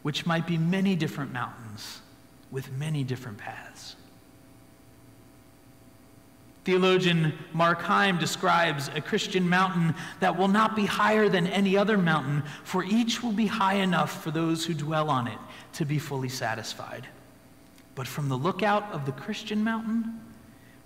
which 0.02 0.26
might 0.26 0.46
be 0.46 0.58
many 0.58 0.94
different 0.94 1.32
mountains 1.32 2.02
with 2.50 2.70
many 2.72 3.02
different 3.02 3.38
paths. 3.38 3.96
Theologian 6.64 7.32
Mark 7.52 7.82
Heim 7.82 8.18
describes 8.18 8.88
a 8.94 9.00
Christian 9.00 9.48
mountain 9.48 9.94
that 10.20 10.38
will 10.38 10.48
not 10.48 10.76
be 10.76 10.86
higher 10.86 11.28
than 11.28 11.48
any 11.48 11.76
other 11.76 11.98
mountain, 11.98 12.44
for 12.62 12.84
each 12.84 13.22
will 13.22 13.32
be 13.32 13.46
high 13.46 13.74
enough 13.74 14.22
for 14.22 14.30
those 14.30 14.64
who 14.64 14.74
dwell 14.74 15.10
on 15.10 15.26
it 15.26 15.38
to 15.74 15.84
be 15.84 15.98
fully 15.98 16.28
satisfied. 16.28 17.08
But 17.94 18.06
from 18.06 18.28
the 18.28 18.38
lookout 18.38 18.90
of 18.92 19.06
the 19.06 19.12
Christian 19.12 19.64
mountain, 19.64 20.20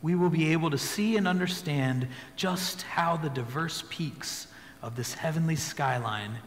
we 0.01 0.15
will 0.15 0.31
be 0.31 0.53
able 0.53 0.71
to 0.71 0.79
see 0.79 1.17
and 1.17 1.29
understand 1.29 2.09
just 2.37 2.83
how 2.83 3.17
the 3.17 3.29
diverse 3.29 3.85
peaks 3.91 4.47
of 4.83 4.97
this 4.97 5.15
heavenly 5.15 5.57
skyline 5.57 6.39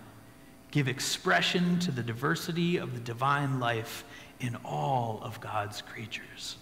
give 0.71 0.87
expression 0.87 1.79
to 1.79 1.91
the 1.91 2.03
diversity 2.03 2.77
of 2.77 2.93
the 2.93 2.99
divine 2.99 3.59
life 3.59 4.03
in 4.39 4.55
all 4.63 5.19
of 5.23 5.39
God's 5.39 5.81
creatures. 5.81 6.57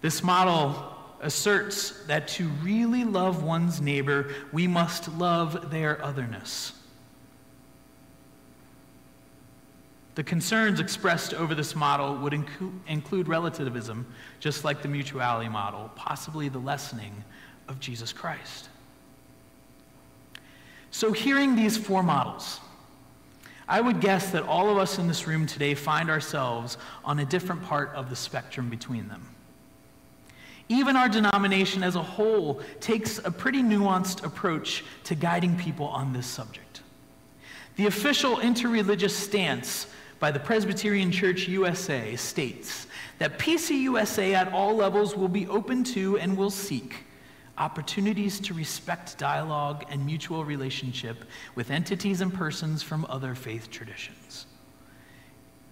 This 0.00 0.22
model 0.22 0.94
asserts 1.20 2.04
that 2.06 2.28
to 2.28 2.48
really 2.62 3.04
love 3.04 3.42
one's 3.42 3.80
neighbor, 3.80 4.32
we 4.52 4.66
must 4.66 5.08
love 5.16 5.70
their 5.70 6.02
otherness. 6.04 6.72
The 10.14 10.24
concerns 10.24 10.80
expressed 10.80 11.34
over 11.34 11.54
this 11.54 11.76
model 11.76 12.16
would 12.16 12.32
include 12.86 13.28
relativism, 13.28 14.06
just 14.40 14.64
like 14.64 14.80
the 14.80 14.88
mutuality 14.88 15.48
model, 15.48 15.90
possibly 15.94 16.48
the 16.48 16.58
lessening 16.58 17.22
of 17.68 17.80
Jesus 17.80 18.14
Christ. 18.14 18.70
So, 20.90 21.12
hearing 21.12 21.54
these 21.54 21.76
four 21.76 22.02
models, 22.02 22.60
I 23.68 23.82
would 23.82 24.00
guess 24.00 24.30
that 24.30 24.44
all 24.44 24.70
of 24.70 24.78
us 24.78 24.98
in 24.98 25.06
this 25.06 25.26
room 25.26 25.44
today 25.44 25.74
find 25.74 26.08
ourselves 26.08 26.78
on 27.04 27.18
a 27.18 27.26
different 27.26 27.62
part 27.64 27.90
of 27.90 28.08
the 28.08 28.16
spectrum 28.16 28.70
between 28.70 29.08
them. 29.08 29.35
Even 30.68 30.96
our 30.96 31.08
denomination 31.08 31.82
as 31.82 31.94
a 31.94 32.02
whole 32.02 32.60
takes 32.80 33.18
a 33.18 33.30
pretty 33.30 33.62
nuanced 33.62 34.24
approach 34.24 34.84
to 35.04 35.14
guiding 35.14 35.56
people 35.56 35.86
on 35.86 36.12
this 36.12 36.26
subject. 36.26 36.82
The 37.76 37.86
official 37.86 38.36
interreligious 38.38 39.10
stance 39.10 39.86
by 40.18 40.30
the 40.30 40.40
Presbyterian 40.40 41.12
Church 41.12 41.46
USA 41.46 42.16
states 42.16 42.86
that 43.18 43.38
PCUSA 43.38 44.32
at 44.32 44.52
all 44.52 44.74
levels 44.74 45.14
will 45.14 45.28
be 45.28 45.46
open 45.46 45.84
to 45.84 46.18
and 46.18 46.36
will 46.36 46.50
seek 46.50 47.04
opportunities 47.58 48.40
to 48.40 48.54
respect 48.54 49.16
dialogue 49.18 49.84
and 49.90 50.04
mutual 50.04 50.44
relationship 50.44 51.24
with 51.54 51.70
entities 51.70 52.20
and 52.20 52.32
persons 52.32 52.82
from 52.82 53.06
other 53.08 53.34
faith 53.34 53.70
traditions. 53.70 54.46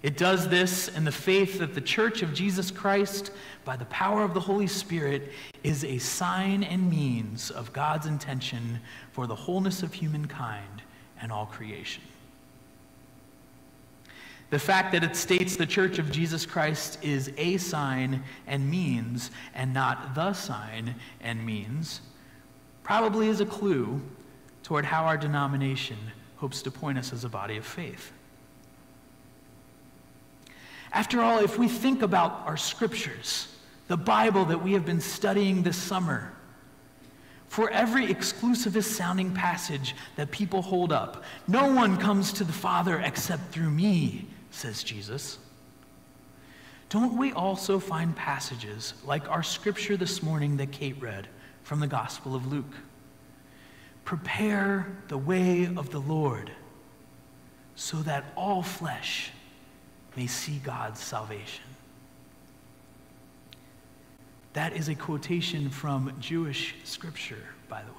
It 0.04 0.18
does 0.18 0.50
this 0.50 0.88
in 0.88 1.04
the 1.04 1.10
faith 1.10 1.58
that 1.60 1.72
the 1.72 1.80
Church 1.80 2.20
of 2.20 2.34
Jesus 2.34 2.70
Christ, 2.70 3.30
by 3.64 3.74
the 3.74 3.86
power 3.86 4.22
of 4.22 4.34
the 4.34 4.40
Holy 4.40 4.66
Spirit, 4.66 5.32
is 5.62 5.82
a 5.82 5.96
sign 5.96 6.62
and 6.62 6.90
means 6.90 7.50
of 7.50 7.72
God's 7.72 8.04
intention 8.04 8.80
for 9.12 9.26
the 9.26 9.34
wholeness 9.34 9.82
of 9.82 9.94
humankind 9.94 10.82
and 11.22 11.32
all 11.32 11.46
creation. 11.46 12.02
The 14.50 14.58
fact 14.58 14.92
that 14.92 15.02
it 15.02 15.16
states 15.16 15.56
the 15.56 15.64
Church 15.64 15.98
of 15.98 16.10
Jesus 16.10 16.44
Christ 16.44 17.02
is 17.02 17.32
a 17.38 17.56
sign 17.56 18.22
and 18.46 18.70
means 18.70 19.30
and 19.54 19.72
not 19.72 20.14
the 20.14 20.34
sign 20.34 20.96
and 21.22 21.46
means 21.46 22.02
probably 22.82 23.28
is 23.28 23.40
a 23.40 23.46
clue 23.46 24.02
toward 24.62 24.84
how 24.84 25.04
our 25.04 25.16
denomination 25.16 25.96
hopes 26.36 26.60
to 26.60 26.70
point 26.70 26.98
us 26.98 27.10
as 27.14 27.24
a 27.24 27.28
body 27.30 27.56
of 27.56 27.64
faith. 27.64 28.12
After 30.94 31.20
all, 31.20 31.40
if 31.40 31.58
we 31.58 31.66
think 31.66 32.02
about 32.02 32.44
our 32.46 32.56
scriptures, 32.56 33.48
the 33.88 33.96
Bible 33.96 34.44
that 34.44 34.62
we 34.62 34.72
have 34.74 34.86
been 34.86 35.00
studying 35.00 35.64
this 35.64 35.76
summer, 35.76 36.32
for 37.48 37.68
every 37.70 38.06
exclusivist 38.06 38.84
sounding 38.84 39.34
passage 39.34 39.96
that 40.14 40.30
people 40.30 40.62
hold 40.62 40.92
up, 40.92 41.24
no 41.48 41.72
one 41.72 41.96
comes 41.96 42.32
to 42.34 42.44
the 42.44 42.52
Father 42.52 43.00
except 43.00 43.50
through 43.50 43.70
me, 43.70 44.26
says 44.52 44.84
Jesus. 44.84 45.38
Don't 46.90 47.16
we 47.16 47.32
also 47.32 47.80
find 47.80 48.14
passages 48.14 48.94
like 49.04 49.28
our 49.28 49.42
scripture 49.42 49.96
this 49.96 50.22
morning 50.22 50.56
that 50.58 50.70
Kate 50.70 51.00
read 51.00 51.26
from 51.64 51.80
the 51.80 51.88
Gospel 51.88 52.36
of 52.36 52.46
Luke? 52.46 52.72
Prepare 54.04 54.86
the 55.08 55.18
way 55.18 55.64
of 55.76 55.90
the 55.90 56.00
Lord 56.00 56.52
so 57.74 57.96
that 58.02 58.32
all 58.36 58.62
flesh 58.62 59.32
may 60.16 60.26
see 60.26 60.60
God's 60.64 61.00
salvation. 61.00 61.64
That 64.52 64.74
is 64.74 64.88
a 64.88 64.94
quotation 64.94 65.68
from 65.68 66.12
Jewish 66.20 66.74
scripture, 66.84 67.42
by 67.68 67.82
the 67.82 67.92
way. 67.92 67.98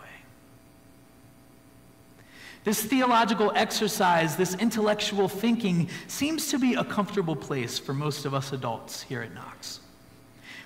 This 2.64 2.82
theological 2.82 3.52
exercise, 3.56 4.36
this 4.38 4.56
intellectual 4.56 5.28
thinking, 5.28 5.90
seems 6.08 6.48
to 6.48 6.58
be 6.58 6.74
a 6.74 6.84
comfortable 6.84 7.36
place 7.36 7.78
for 7.78 7.94
most 7.94 8.26
of 8.26 8.34
us 8.34 8.54
adults 8.54 9.04
here 9.04 9.22
at 9.22 9.34
Knox. 9.36 9.82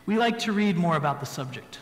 We 0.05 0.17
like 0.17 0.39
to 0.39 0.53
read 0.53 0.77
more 0.77 0.95
about 0.95 1.19
the 1.19 1.25
subject. 1.25 1.79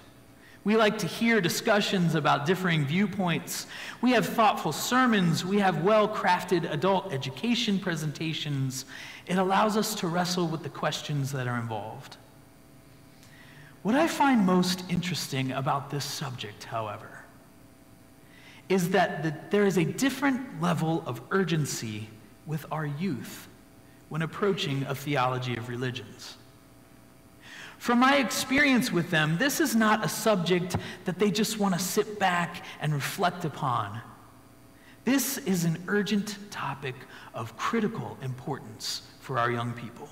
We 0.68 0.76
like 0.76 0.98
to 0.98 1.08
hear 1.08 1.40
discussions 1.40 2.14
about 2.14 2.46
differing 2.46 2.86
viewpoints. 2.86 3.68
We 4.02 4.12
have 4.12 4.26
thoughtful 4.26 4.74
sermons. 4.74 5.46
We 5.46 5.60
have 5.60 5.82
well 5.82 6.10
crafted 6.10 6.70
adult 6.70 7.14
education 7.14 7.80
presentations. 7.80 8.84
It 9.28 9.38
allows 9.38 9.78
us 9.78 9.96
to 9.96 10.08
wrestle 10.08 10.46
with 10.46 10.64
the 10.64 10.70
questions 10.70 11.32
that 11.32 11.48
are 11.48 11.58
involved. 11.58 12.18
What 13.82 13.96
I 13.96 14.10
find 14.10 14.46
most 14.46 14.84
interesting 14.90 15.54
about 15.54 15.90
this 15.90 16.04
subject, 16.04 16.66
however, 16.66 17.24
is 18.68 18.90
that 18.90 19.24
the, 19.24 19.34
there 19.52 19.66
is 19.66 19.78
a 19.78 19.86
different 19.86 20.62
level 20.62 21.02
of 21.06 21.22
urgency 21.32 22.10
with 22.46 22.66
our 22.74 22.86
youth 22.86 23.48
when 24.10 24.22
approaching 24.22 24.84
a 24.84 24.96
theology 24.96 25.56
of 25.56 25.70
religions. 25.70 26.36
From 27.78 28.00
my 28.00 28.18
experience 28.18 28.92
with 28.92 29.10
them, 29.12 29.38
this 29.38 29.60
is 29.60 29.76
not 29.76 30.04
a 30.04 30.10
subject 30.10 30.76
that 31.06 31.20
they 31.20 31.32
just 31.32 31.60
want 31.60 31.74
to 31.74 31.80
sit 31.80 32.20
back 32.20 32.66
and 32.82 32.94
reflect 32.94 33.46
upon. 33.46 34.02
This 35.06 35.38
is 35.40 35.63
an 35.63 35.82
urgent 35.88 36.38
topic 36.52 36.96
of 37.34 37.56
critical 37.56 38.18
importance 38.22 39.04
for 39.22 39.40
our 39.40 39.52
young 39.52 39.74
people. 39.74 40.10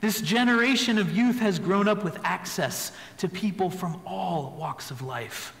This 0.00 0.20
generation 0.20 0.98
of 0.98 1.16
youth 1.16 1.38
has 1.38 1.58
grown 1.58 1.88
up 1.88 2.04
with 2.04 2.18
access 2.24 2.92
to 3.18 3.28
people 3.28 3.70
from 3.70 4.00
all 4.04 4.54
walks 4.58 4.90
of 4.90 5.00
life, 5.00 5.54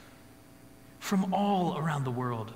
from 0.98 1.32
all 1.32 1.78
around 1.78 2.04
the 2.04 2.10
world. 2.10 2.52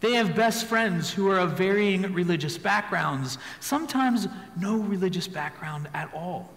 They 0.00 0.12
have 0.12 0.34
best 0.34 0.66
friends 0.66 1.10
who 1.10 1.30
are 1.30 1.38
of 1.38 1.52
varying 1.52 2.14
religious 2.14 2.56
backgrounds, 2.56 3.36
sometimes 3.60 4.26
no 4.58 4.78
religious 4.78 5.28
background 5.28 5.88
at 5.92 6.12
all. 6.14 6.50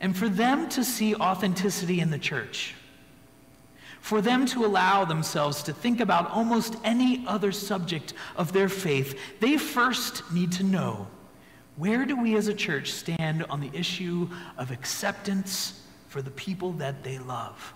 And 0.00 0.16
for 0.16 0.28
them 0.28 0.68
to 0.70 0.82
see 0.82 1.14
authenticity 1.14 2.00
in 2.00 2.10
the 2.10 2.18
church, 2.18 2.74
for 4.00 4.22
them 4.22 4.46
to 4.46 4.64
allow 4.64 5.04
themselves 5.04 5.62
to 5.64 5.72
think 5.74 6.00
about 6.00 6.30
almost 6.30 6.76
any 6.84 7.22
other 7.26 7.52
subject 7.52 8.14
of 8.36 8.52
their 8.52 8.68
faith, 8.68 9.18
they 9.40 9.58
first 9.58 10.22
need 10.32 10.50
to 10.52 10.64
know 10.64 11.06
where 11.76 12.04
do 12.04 12.20
we 12.20 12.36
as 12.36 12.48
a 12.48 12.54
church 12.54 12.92
stand 12.92 13.44
on 13.44 13.60
the 13.60 13.70
issue 13.72 14.28
of 14.58 14.70
acceptance 14.70 15.82
for 16.08 16.20
the 16.20 16.30
people 16.30 16.72
that 16.72 17.02
they 17.02 17.18
love? 17.18 17.72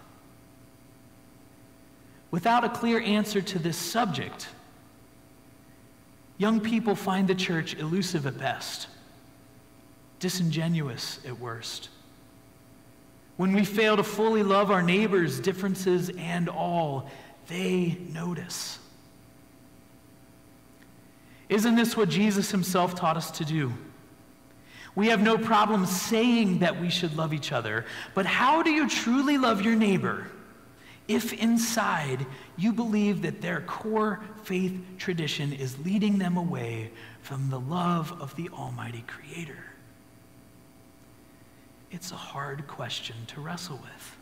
Without 2.30 2.64
a 2.64 2.68
clear 2.68 3.00
answer 3.00 3.40
to 3.40 3.58
this 3.58 3.76
subject, 3.76 4.48
young 6.36 6.60
people 6.60 6.94
find 6.94 7.28
the 7.28 7.34
church 7.34 7.76
elusive 7.76 8.26
at 8.26 8.36
best, 8.36 8.88
disingenuous 10.18 11.20
at 11.26 11.38
worst. 11.38 11.88
When 13.36 13.52
we 13.52 13.64
fail 13.64 13.96
to 13.96 14.04
fully 14.04 14.42
love 14.42 14.70
our 14.70 14.82
neighbors, 14.82 15.40
differences 15.40 16.10
and 16.18 16.48
all, 16.48 17.10
they 17.48 17.98
notice. 18.12 18.78
Isn't 21.48 21.74
this 21.74 21.96
what 21.96 22.08
Jesus 22.08 22.50
himself 22.50 22.94
taught 22.94 23.16
us 23.16 23.30
to 23.32 23.44
do? 23.44 23.72
We 24.94 25.08
have 25.08 25.20
no 25.20 25.36
problem 25.36 25.86
saying 25.86 26.60
that 26.60 26.80
we 26.80 26.88
should 26.88 27.16
love 27.16 27.34
each 27.34 27.50
other, 27.50 27.84
but 28.14 28.26
how 28.26 28.62
do 28.62 28.70
you 28.70 28.88
truly 28.88 29.38
love 29.38 29.62
your 29.62 29.74
neighbor 29.74 30.28
if 31.08 31.32
inside 31.32 32.24
you 32.56 32.72
believe 32.72 33.22
that 33.22 33.42
their 33.42 33.60
core 33.62 34.20
faith 34.44 34.80
tradition 34.96 35.52
is 35.52 35.78
leading 35.84 36.18
them 36.18 36.36
away 36.36 36.92
from 37.20 37.50
the 37.50 37.58
love 37.58 38.12
of 38.20 38.34
the 38.36 38.48
Almighty 38.50 39.04
Creator? 39.06 39.73
It's 41.94 42.10
a 42.10 42.16
hard 42.16 42.66
question 42.66 43.14
to 43.28 43.40
wrestle 43.40 43.76
with. 43.76 44.16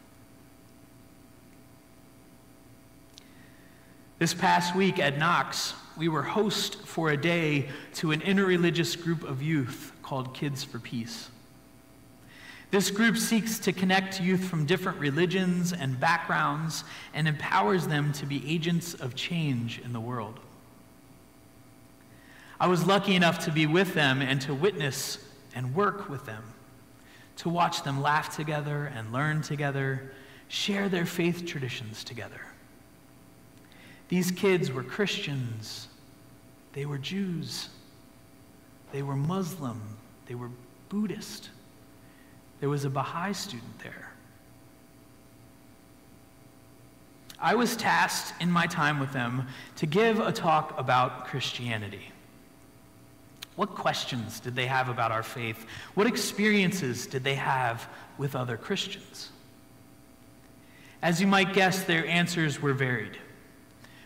This 4.18 4.34
past 4.34 4.76
week 4.76 4.98
at 4.98 5.16
Knox, 5.16 5.72
we 5.96 6.06
were 6.06 6.22
host 6.22 6.82
for 6.82 7.10
a 7.10 7.16
day 7.16 7.70
to 7.94 8.12
an 8.12 8.20
interreligious 8.20 9.02
group 9.02 9.24
of 9.24 9.42
youth 9.42 9.92
called 10.02 10.34
Kids 10.34 10.62
for 10.62 10.80
Peace. 10.80 11.30
This 12.70 12.90
group 12.90 13.16
seeks 13.16 13.58
to 13.60 13.72
connect 13.72 14.20
youth 14.20 14.44
from 14.44 14.66
different 14.66 14.98
religions 14.98 15.72
and 15.72 15.98
backgrounds 15.98 16.84
and 17.14 17.26
empowers 17.26 17.86
them 17.86 18.12
to 18.12 18.26
be 18.26 18.46
agents 18.46 18.92
of 18.92 19.14
change 19.14 19.80
in 19.82 19.94
the 19.94 20.00
world. 20.00 20.38
I 22.60 22.66
was 22.66 22.86
lucky 22.86 23.16
enough 23.16 23.46
to 23.46 23.50
be 23.50 23.64
with 23.64 23.94
them 23.94 24.20
and 24.20 24.42
to 24.42 24.52
witness 24.54 25.26
and 25.54 25.74
work 25.74 26.10
with 26.10 26.26
them, 26.26 26.44
to 27.36 27.48
watch 27.48 27.82
them 27.82 28.02
laugh 28.02 28.36
together 28.36 28.92
and 28.94 29.12
learn 29.12 29.42
together, 29.42 30.12
share 30.48 30.88
their 30.88 31.06
faith 31.06 31.46
traditions 31.46 32.04
together. 32.04 32.40
These 34.08 34.30
kids 34.30 34.70
were 34.70 34.82
Christians, 34.82 35.88
they 36.74 36.84
were 36.84 36.98
Jews, 36.98 37.70
they 38.92 39.02
were 39.02 39.16
Muslim, 39.16 39.80
they 40.26 40.34
were 40.34 40.50
Buddhist. 40.88 41.48
There 42.60 42.68
was 42.68 42.84
a 42.84 42.90
Baha'i 42.90 43.32
student 43.32 43.78
there. 43.80 44.12
I 47.40 47.56
was 47.56 47.74
tasked 47.74 48.40
in 48.40 48.52
my 48.52 48.66
time 48.66 49.00
with 49.00 49.12
them 49.12 49.48
to 49.76 49.86
give 49.86 50.20
a 50.20 50.30
talk 50.30 50.78
about 50.78 51.26
Christianity. 51.26 52.11
What 53.56 53.74
questions 53.74 54.40
did 54.40 54.56
they 54.56 54.66
have 54.66 54.88
about 54.88 55.12
our 55.12 55.22
faith? 55.22 55.66
What 55.94 56.06
experiences 56.06 57.06
did 57.06 57.22
they 57.22 57.34
have 57.34 57.86
with 58.16 58.34
other 58.34 58.56
Christians? 58.56 59.30
As 61.02 61.20
you 61.20 61.26
might 61.26 61.52
guess, 61.52 61.82
their 61.82 62.06
answers 62.06 62.62
were 62.62 62.72
varied. 62.72 63.18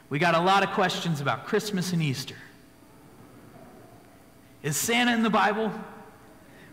We 0.09 0.19
got 0.19 0.35
a 0.35 0.41
lot 0.41 0.63
of 0.63 0.71
questions 0.71 1.21
about 1.21 1.47
Christmas 1.47 1.93
and 1.93 2.03
Easter. 2.03 2.37
Is 4.63 4.77
Santa 4.77 5.13
in 5.13 5.23
the 5.23 5.31
Bible? 5.31 5.71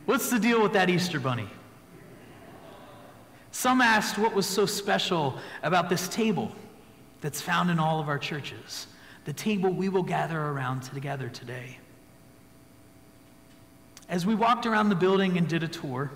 What's 0.06 0.30
the 0.30 0.40
deal 0.40 0.62
with 0.62 0.74
that 0.74 0.90
Easter 0.90 1.20
bunny? 1.20 1.48
Some 3.52 3.82
asked 3.82 4.18
what 4.18 4.34
was 4.34 4.48
so 4.48 4.66
special 4.66 5.38
about 5.62 5.90
this 5.90 6.08
table 6.08 6.52
that's 7.22 7.40
found 7.40 7.70
in 7.70 7.80
all 7.80 8.00
of 8.00 8.10
our 8.10 8.18
churches, 8.18 8.88
the 9.26 9.34
table 9.34 9.70
we 9.70 9.90
will 9.90 10.04
gather 10.04 10.40
around 10.40 10.82
together 10.82 11.30
today. 11.30 11.78
As 14.10 14.26
we 14.26 14.36
walked 14.36 14.66
around 14.66 14.90
the 14.90 14.96
building 14.96 15.38
and 15.38 15.48
did 15.48 15.64
a 15.64 15.68
tour, 15.68 16.12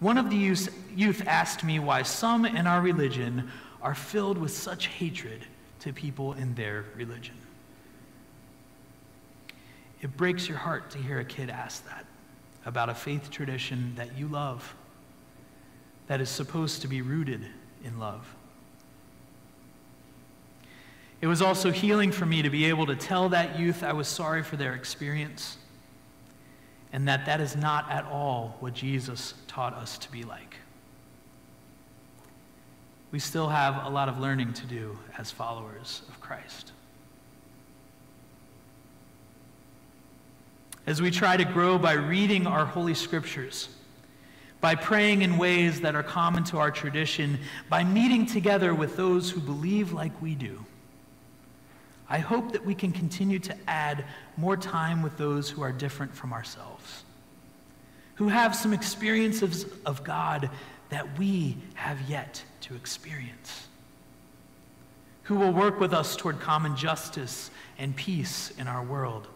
one 0.00 0.18
of 0.18 0.30
the 0.30 0.36
youth 0.36 1.26
asked 1.26 1.64
me 1.64 1.78
why 1.78 2.02
some 2.02 2.44
in 2.44 2.66
our 2.66 2.80
religion 2.80 3.50
are 3.82 3.94
filled 3.94 4.38
with 4.38 4.52
such 4.52 4.86
hatred 4.86 5.44
to 5.80 5.92
people 5.92 6.34
in 6.34 6.54
their 6.54 6.84
religion. 6.96 7.34
It 10.00 10.16
breaks 10.16 10.48
your 10.48 10.58
heart 10.58 10.90
to 10.90 10.98
hear 10.98 11.18
a 11.18 11.24
kid 11.24 11.50
ask 11.50 11.84
that 11.88 12.04
about 12.64 12.88
a 12.88 12.94
faith 12.94 13.30
tradition 13.30 13.94
that 13.96 14.16
you 14.16 14.28
love 14.28 14.74
that 16.06 16.20
is 16.20 16.28
supposed 16.28 16.82
to 16.82 16.88
be 16.88 17.02
rooted 17.02 17.46
in 17.84 17.98
love. 17.98 18.34
It 21.20 21.26
was 21.26 21.42
also 21.42 21.72
healing 21.72 22.12
for 22.12 22.26
me 22.26 22.42
to 22.42 22.50
be 22.50 22.66
able 22.66 22.86
to 22.86 22.94
tell 22.94 23.28
that 23.30 23.58
youth 23.58 23.82
I 23.82 23.92
was 23.92 24.06
sorry 24.06 24.42
for 24.44 24.56
their 24.56 24.74
experience 24.74 25.56
and 26.92 27.06
that 27.08 27.26
that 27.26 27.40
is 27.40 27.56
not 27.56 27.90
at 27.90 28.04
all 28.06 28.56
what 28.60 28.74
Jesus 28.74 29.34
taught 29.46 29.74
us 29.74 29.98
to 29.98 30.10
be 30.10 30.24
like. 30.24 30.56
We 33.10 33.18
still 33.18 33.48
have 33.48 33.84
a 33.86 33.88
lot 33.88 34.08
of 34.08 34.18
learning 34.18 34.52
to 34.54 34.66
do 34.66 34.98
as 35.16 35.30
followers 35.30 36.02
of 36.08 36.20
Christ. 36.20 36.72
As 40.86 41.02
we 41.02 41.10
try 41.10 41.36
to 41.36 41.44
grow 41.44 41.78
by 41.78 41.92
reading 41.92 42.46
our 42.46 42.64
Holy 42.64 42.94
Scriptures, 42.94 43.68
by 44.60 44.74
praying 44.74 45.22
in 45.22 45.38
ways 45.38 45.80
that 45.82 45.94
are 45.94 46.02
common 46.02 46.44
to 46.44 46.58
our 46.58 46.70
tradition, 46.70 47.38
by 47.68 47.84
meeting 47.84 48.26
together 48.26 48.74
with 48.74 48.96
those 48.96 49.30
who 49.30 49.40
believe 49.40 49.92
like 49.92 50.20
we 50.20 50.34
do. 50.34 50.64
I 52.10 52.18
hope 52.18 52.52
that 52.52 52.64
we 52.64 52.74
can 52.74 52.92
continue 52.92 53.38
to 53.40 53.56
add 53.68 54.04
more 54.36 54.56
time 54.56 55.02
with 55.02 55.16
those 55.16 55.50
who 55.50 55.62
are 55.62 55.72
different 55.72 56.14
from 56.14 56.32
ourselves, 56.32 57.04
who 58.14 58.28
have 58.28 58.54
some 58.54 58.72
experiences 58.72 59.66
of 59.84 60.04
God 60.04 60.50
that 60.88 61.18
we 61.18 61.56
have 61.74 62.00
yet 62.08 62.42
to 62.62 62.74
experience, 62.74 63.68
who 65.24 65.34
will 65.34 65.52
work 65.52 65.80
with 65.80 65.92
us 65.92 66.16
toward 66.16 66.40
common 66.40 66.76
justice 66.76 67.50
and 67.78 67.94
peace 67.94 68.52
in 68.58 68.66
our 68.66 68.82
world 68.82 69.28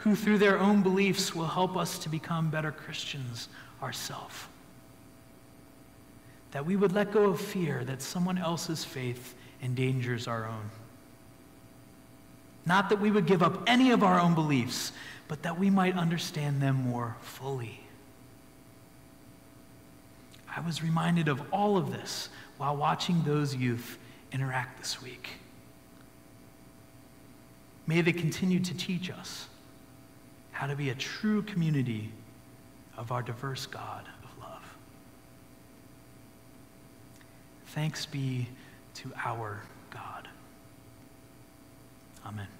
who 0.00 0.16
through 0.16 0.38
their 0.38 0.58
own 0.58 0.82
beliefs 0.82 1.34
will 1.34 1.46
help 1.46 1.76
us 1.76 1.98
to 1.98 2.08
become 2.08 2.48
better 2.48 2.72
Christians 2.72 3.48
ourselves. 3.82 4.34
That 6.52 6.64
we 6.64 6.74
would 6.74 6.92
let 6.92 7.12
go 7.12 7.30
of 7.30 7.40
fear 7.40 7.84
that 7.84 8.00
someone 8.00 8.38
else's 8.38 8.82
faith 8.82 9.34
endangers 9.62 10.26
our 10.26 10.46
own. 10.46 10.70
Not 12.66 12.88
that 12.90 13.00
we 13.00 13.10
would 13.10 13.26
give 13.26 13.42
up 13.42 13.62
any 13.66 13.90
of 13.90 14.02
our 14.02 14.20
own 14.20 14.34
beliefs, 14.34 14.92
but 15.28 15.42
that 15.42 15.58
we 15.58 15.70
might 15.70 15.96
understand 15.96 16.60
them 16.60 16.76
more 16.76 17.16
fully. 17.20 17.80
I 20.54 20.60
was 20.60 20.82
reminded 20.82 21.28
of 21.28 21.40
all 21.52 21.76
of 21.76 21.92
this 21.92 22.28
while 22.58 22.76
watching 22.76 23.22
those 23.22 23.54
youth 23.54 23.98
interact 24.32 24.78
this 24.78 25.00
week. 25.00 25.28
May 27.86 28.00
they 28.00 28.12
continue 28.12 28.60
to 28.60 28.76
teach 28.76 29.10
us 29.10 29.46
how 30.52 30.66
to 30.66 30.76
be 30.76 30.90
a 30.90 30.94
true 30.94 31.42
community 31.42 32.12
of 32.96 33.12
our 33.12 33.22
diverse 33.22 33.66
God 33.66 34.06
of 34.22 34.42
love. 34.42 34.62
Thanks 37.68 38.04
be 38.04 38.48
to 38.94 39.10
our. 39.24 39.62
Amen. 42.24 42.59